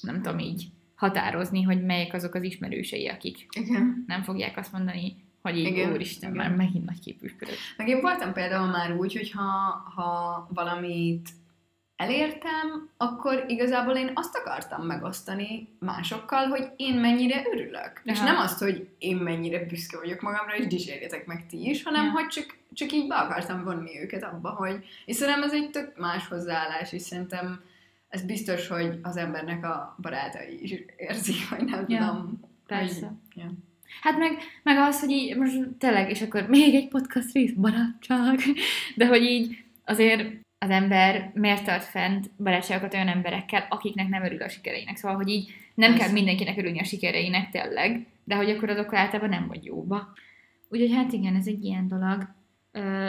[0.00, 4.04] nem tudom így határozni, hogy melyek azok az ismerősei, akik Igen.
[4.06, 6.46] nem fogják azt mondani, hogy így, Igen, úristen, igen.
[6.46, 7.56] már megint nagy képűsködött.
[7.76, 9.42] Meg én voltam például már úgy, hogy ha,
[9.94, 11.28] ha valamit
[12.00, 18.00] elértem, akkor igazából én azt akartam megosztani másokkal, hogy én mennyire örülök.
[18.04, 18.26] És Aha.
[18.32, 22.10] nem azt, hogy én mennyire büszke vagyok magamra, és dicsérjetek meg ti is, hanem Ja.
[22.10, 24.84] hogy csak, csak így be akartam vonni őket abba, hogy...
[25.04, 27.60] És szerintem ez egy tök más hozzáállás, és szerintem
[28.08, 31.98] ez biztos, hogy az embernek a barátai is érzik, vagy nem Ja.
[31.98, 32.40] tudom.
[32.66, 33.06] Persze.
[33.06, 33.50] Hogy, ja.
[34.00, 38.38] Hát meg, meg az, hogy így most tényleg, és akkor még egy podcast rész, barátság,
[38.96, 44.42] de hogy így azért az ember miért tart fent barátságokat olyan emberekkel, akiknek nem örül
[44.42, 44.96] a sikereinek.
[44.96, 46.04] Szóval, hogy így nem Persze.
[46.04, 50.12] kell mindenkinek örülni a sikereinek tényleg, de hogy akkor azokkal általában nem vagy jóba.
[50.68, 52.28] Úgyhogy hát igen, ez egy ilyen dolog.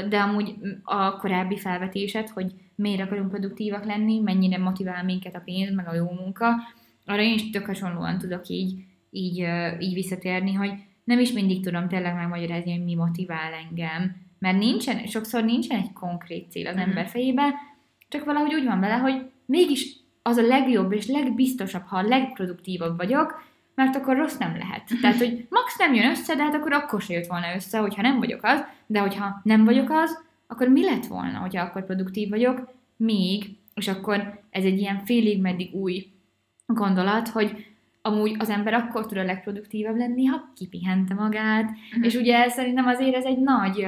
[0.10, 5.76] De amúgy a korábbi felvetésed, hogy miért akarunk produktívak lenni, mennyire motivál minket a pénz,
[5.76, 6.48] meg a jó munka,
[7.06, 9.48] arra én is tök hasonlóan tudok így, így,
[9.80, 10.72] így visszatérni, hogy
[11.04, 15.94] nem is mindig tudom tényleg megmagyarázni, hogy mi motivál engem, mert nincsen, sokszor nincsen egy
[15.94, 16.84] konkrét cél az Mhm.
[16.84, 17.54] ember fejébe,
[18.08, 22.98] csak valahogy úgy van vele, hogy mégis az a legjobb és legbiztosabb, ha a legproduktívabb
[22.98, 23.44] vagyok,
[23.76, 24.84] mert akkor rossz nem lehet.
[25.02, 28.02] Tehát, hogy max nem jön össze, de hát akkor akkor se jött volna össze, hogyha
[28.02, 32.30] nem vagyok az, de hogyha nem vagyok az, akkor mi lett volna, hogyha akkor produktív
[32.30, 36.08] vagyok, még, és akkor ez egy ilyen félig meddig új
[36.66, 37.66] gondolat, hogy
[38.02, 42.04] amúgy az ember akkor tud a legproduktívabb lenni, ha kipihente magát, Mhm.
[42.04, 43.88] és ugye szerintem azért ez egy nagy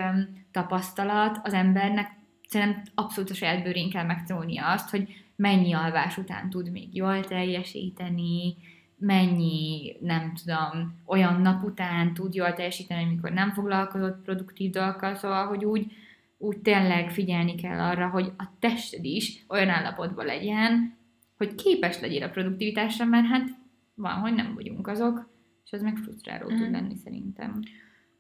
[0.54, 2.12] tapasztalat az embernek,
[2.48, 7.20] szerintem abszolút a saját bőrén kell megtanulnia azt, hogy mennyi alvás után tud még jól
[7.24, 8.56] teljesíteni,
[8.98, 15.48] mennyi, nem tudom, olyan nap után tud jól teljesíteni, amikor nem foglalkozott produktív dolgokkal, szóval,
[15.48, 15.92] hogy úgy,
[16.38, 20.96] úgy tényleg figyelni kell arra, hogy a tested is olyan állapotban legyen,
[21.38, 23.48] hogy képes legyél a produktivitásra, mert hát
[23.96, 25.30] van, hogy nem vagyunk azok,
[25.66, 26.58] és ez meg frusztráló Mhm.
[26.58, 27.60] tud lenni szerintem.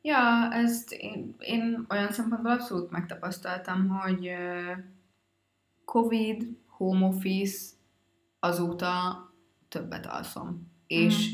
[0.05, 4.31] Ja, ezt én, én olyan szempontból abszolút megtapasztaltam, hogy
[5.85, 7.73] Covid, home office,
[8.39, 9.17] azóta
[9.69, 10.71] többet alszom.
[10.87, 11.33] És,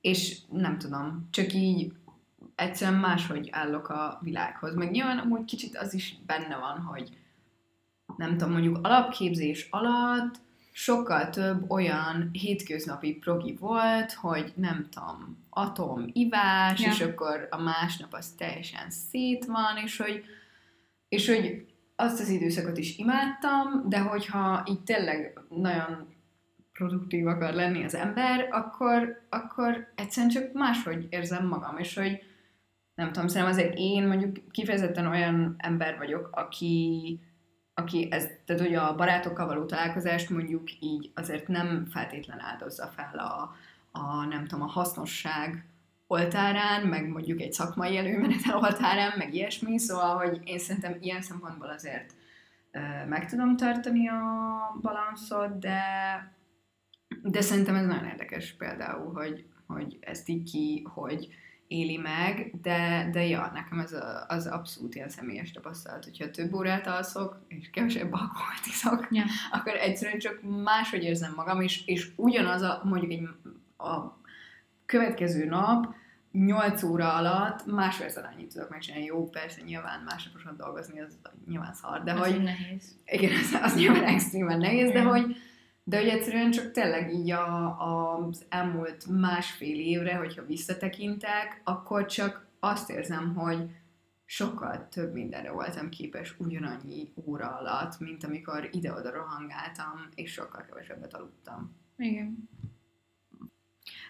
[0.00, 1.92] és nem tudom, csak így
[2.54, 4.74] egyszerűen máshogy állok a világhoz.
[4.74, 7.16] Meg nyilván amúgy kicsit az is benne van, hogy
[8.16, 10.40] nem tudom, mondjuk alapképzés alatt
[10.72, 16.90] sokkal több olyan hétköznapi progi volt, hogy nem tudom, atom, ivás, ja.
[16.90, 20.24] és akkor a másnap az teljesen szét van, és hogy,
[21.08, 26.14] és hogy azt az időszakot is imádtam, de hogyha így tényleg nagyon
[26.72, 32.22] produktív akar lenni az ember, akkor, akkor egyszerűen csak máshogy érzem magam, és hogy
[32.94, 37.20] nem tudom, szerintem azért én mondjuk kifejezetten olyan ember vagyok, aki,
[37.74, 43.18] aki ez, tehát hogy a barátokkal való találkozást mondjuk így azért nem feltétlen áldozza fel
[43.18, 43.54] a,
[43.96, 45.64] a nem tudom, a hasznosság
[46.06, 51.68] oltárán, meg mondjuk egy szakmai előmenetel oltárán, meg ilyesmi, szóval, hogy én szerintem ilyen szempontból
[51.68, 52.14] azért
[53.08, 54.22] meg tudom tartani a
[54.80, 55.80] balanszot, de,
[57.22, 61.28] de szerintem ez nagyon érdekes például, hogy, hogy ezt így ki, hogy
[61.68, 66.54] éli meg, de, de ja, nekem ez a, az abszolút ilyen személyes tapasztalat, hogyha több
[66.54, 69.28] órát alszok, és kevesebb alkoholt iszok, yeah.
[69.50, 73.28] akkor egyszerűen csak máshogy érzem magam, és, és ugyanaz a, mondjuk egy,
[73.78, 74.20] a
[74.86, 75.94] következő nap
[76.32, 79.06] 8 óra alatt másfélszer annyit tudok megcsinálni.
[79.06, 81.18] Jó, persze, nyilván másnaposan dolgozni, az
[81.48, 82.42] nyilván szar, de az hogy...
[82.42, 82.98] nehéz.
[83.04, 85.36] Igen, az, az nyilván extrémen nehéz, de hogy,
[85.84, 92.06] de hogy egyszerűen csak tényleg így a, a, az elmúlt másfél évre, hogyha visszatekintek, akkor
[92.06, 93.70] csak azt érzem, hogy
[94.24, 101.14] sokkal több mindenre voltam képes ugyanannyi óra alatt, mint amikor ide-oda rohangáltam, és sokkal kevesebbet
[101.14, 101.76] aludtam.
[101.96, 102.48] Igen.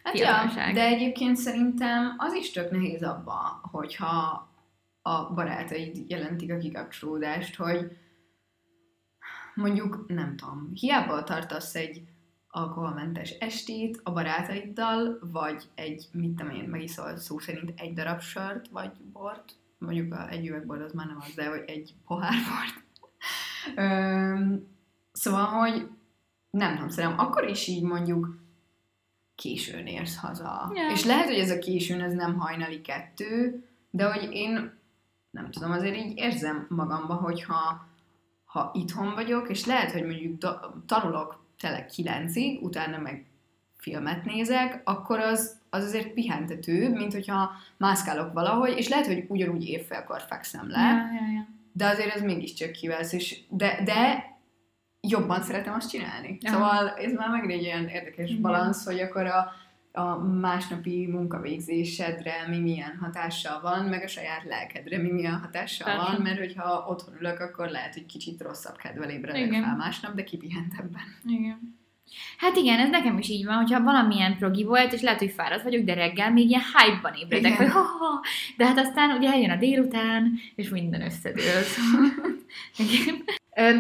[0.07, 4.49] Hát ja, de egyébként szerintem az is tök nehéz abban, hogyha
[5.03, 7.97] a barátaid jelentik a kikapcsolódást, hogy
[9.55, 12.03] mondjuk, nem tudom, hiába tartasz egy
[12.49, 18.69] alkoholmentes estét a barátaiddal, vagy egy, mit tudom én, megiszol szó szerint egy darab sört,
[18.69, 22.85] vagy bort, mondjuk a, egy üvegbor az már nem az, de vagy egy pohár bort.
[25.13, 25.89] szóval, hogy
[26.51, 28.45] nem tudom, szerintem akkor is így mondjuk
[29.37, 30.73] későn érsz haza.
[30.75, 30.93] Yeah.
[30.93, 34.73] És lehet, hogy ez a későn ez nem hajnali kettő, de hogy én
[35.31, 37.87] nem tudom, azért így érzem magamba, hogyha
[38.45, 43.27] ha itthon vagyok, és lehet, hogy mondjuk tanulok tele kilencig, utána meg
[43.77, 49.69] filmet nézek, akkor az, az azért pihentetőbb, mint hogyha mászkálok valahogy, és lehet, hogy ugyanúgy
[49.69, 51.47] évfélkor fekszem le, ja, ja, ja.
[51.73, 54.25] de azért ez mégiscsak kivesz, és de, de
[55.09, 56.39] jobban szeretem azt csinálni.
[56.41, 56.51] Ja.
[56.51, 58.43] Szóval ez már megint egy olyan érdekes Igen.
[58.43, 59.53] balansz, hogy akkor a,
[59.93, 66.13] a másnapi munkavégzésedre mi milyen hatással van, meg a saját lelkedre mi milyen hatással Persze.
[66.13, 70.25] van, mert hogyha otthon ülök, akkor lehet, hogy kicsit rosszabb kedvel ébredek fel másnap, de
[70.25, 71.03] kipihentebben.
[71.25, 71.85] Igen.
[72.39, 75.63] Hát igen, ez nekem is így van, hogyha valamilyen progi volt, és lehet, hogy fáradt
[75.63, 77.57] vagyok, de reggel még ilyen hype-ban ébredek, igen.
[77.57, 78.21] hogy ha, ha,
[78.57, 81.63] de hát aztán ugye eljön a délután, és minden összedől.
[82.91, 83.25] igen.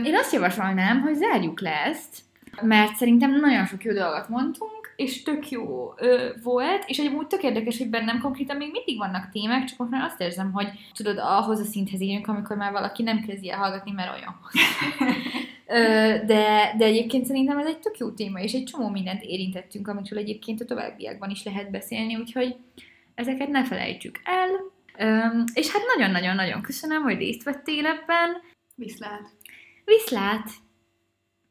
[0.05, 2.23] Én azt javasolnám, hogy zárjuk le ezt,
[2.63, 7.43] mert szerintem nagyon sok jó dolgot mondtunk, és tök jó ö, volt, és egyébként tök
[7.43, 11.19] érdekes, hogy bennem konkrétan még mindig vannak témák, csak most már azt érzem, hogy tudod,
[11.19, 14.41] ahhoz a szinthez érünk, amikor már valaki nem kezdi el hallgatni, mert olyan.
[16.27, 20.19] de, de egyébként szerintem ez egy tök jó téma, és egy csomó mindent érintettünk, amikről
[20.19, 22.57] egyébként a továbbiakban is lehet beszélni, úgyhogy
[23.15, 24.49] ezeket ne felejtsük el.
[25.55, 28.37] És hát nagyon-nagyon-nagyon köszönöm, hogy részt vettél ebben.
[28.75, 29.36] Viszlát!
[29.87, 30.66] Viszlát!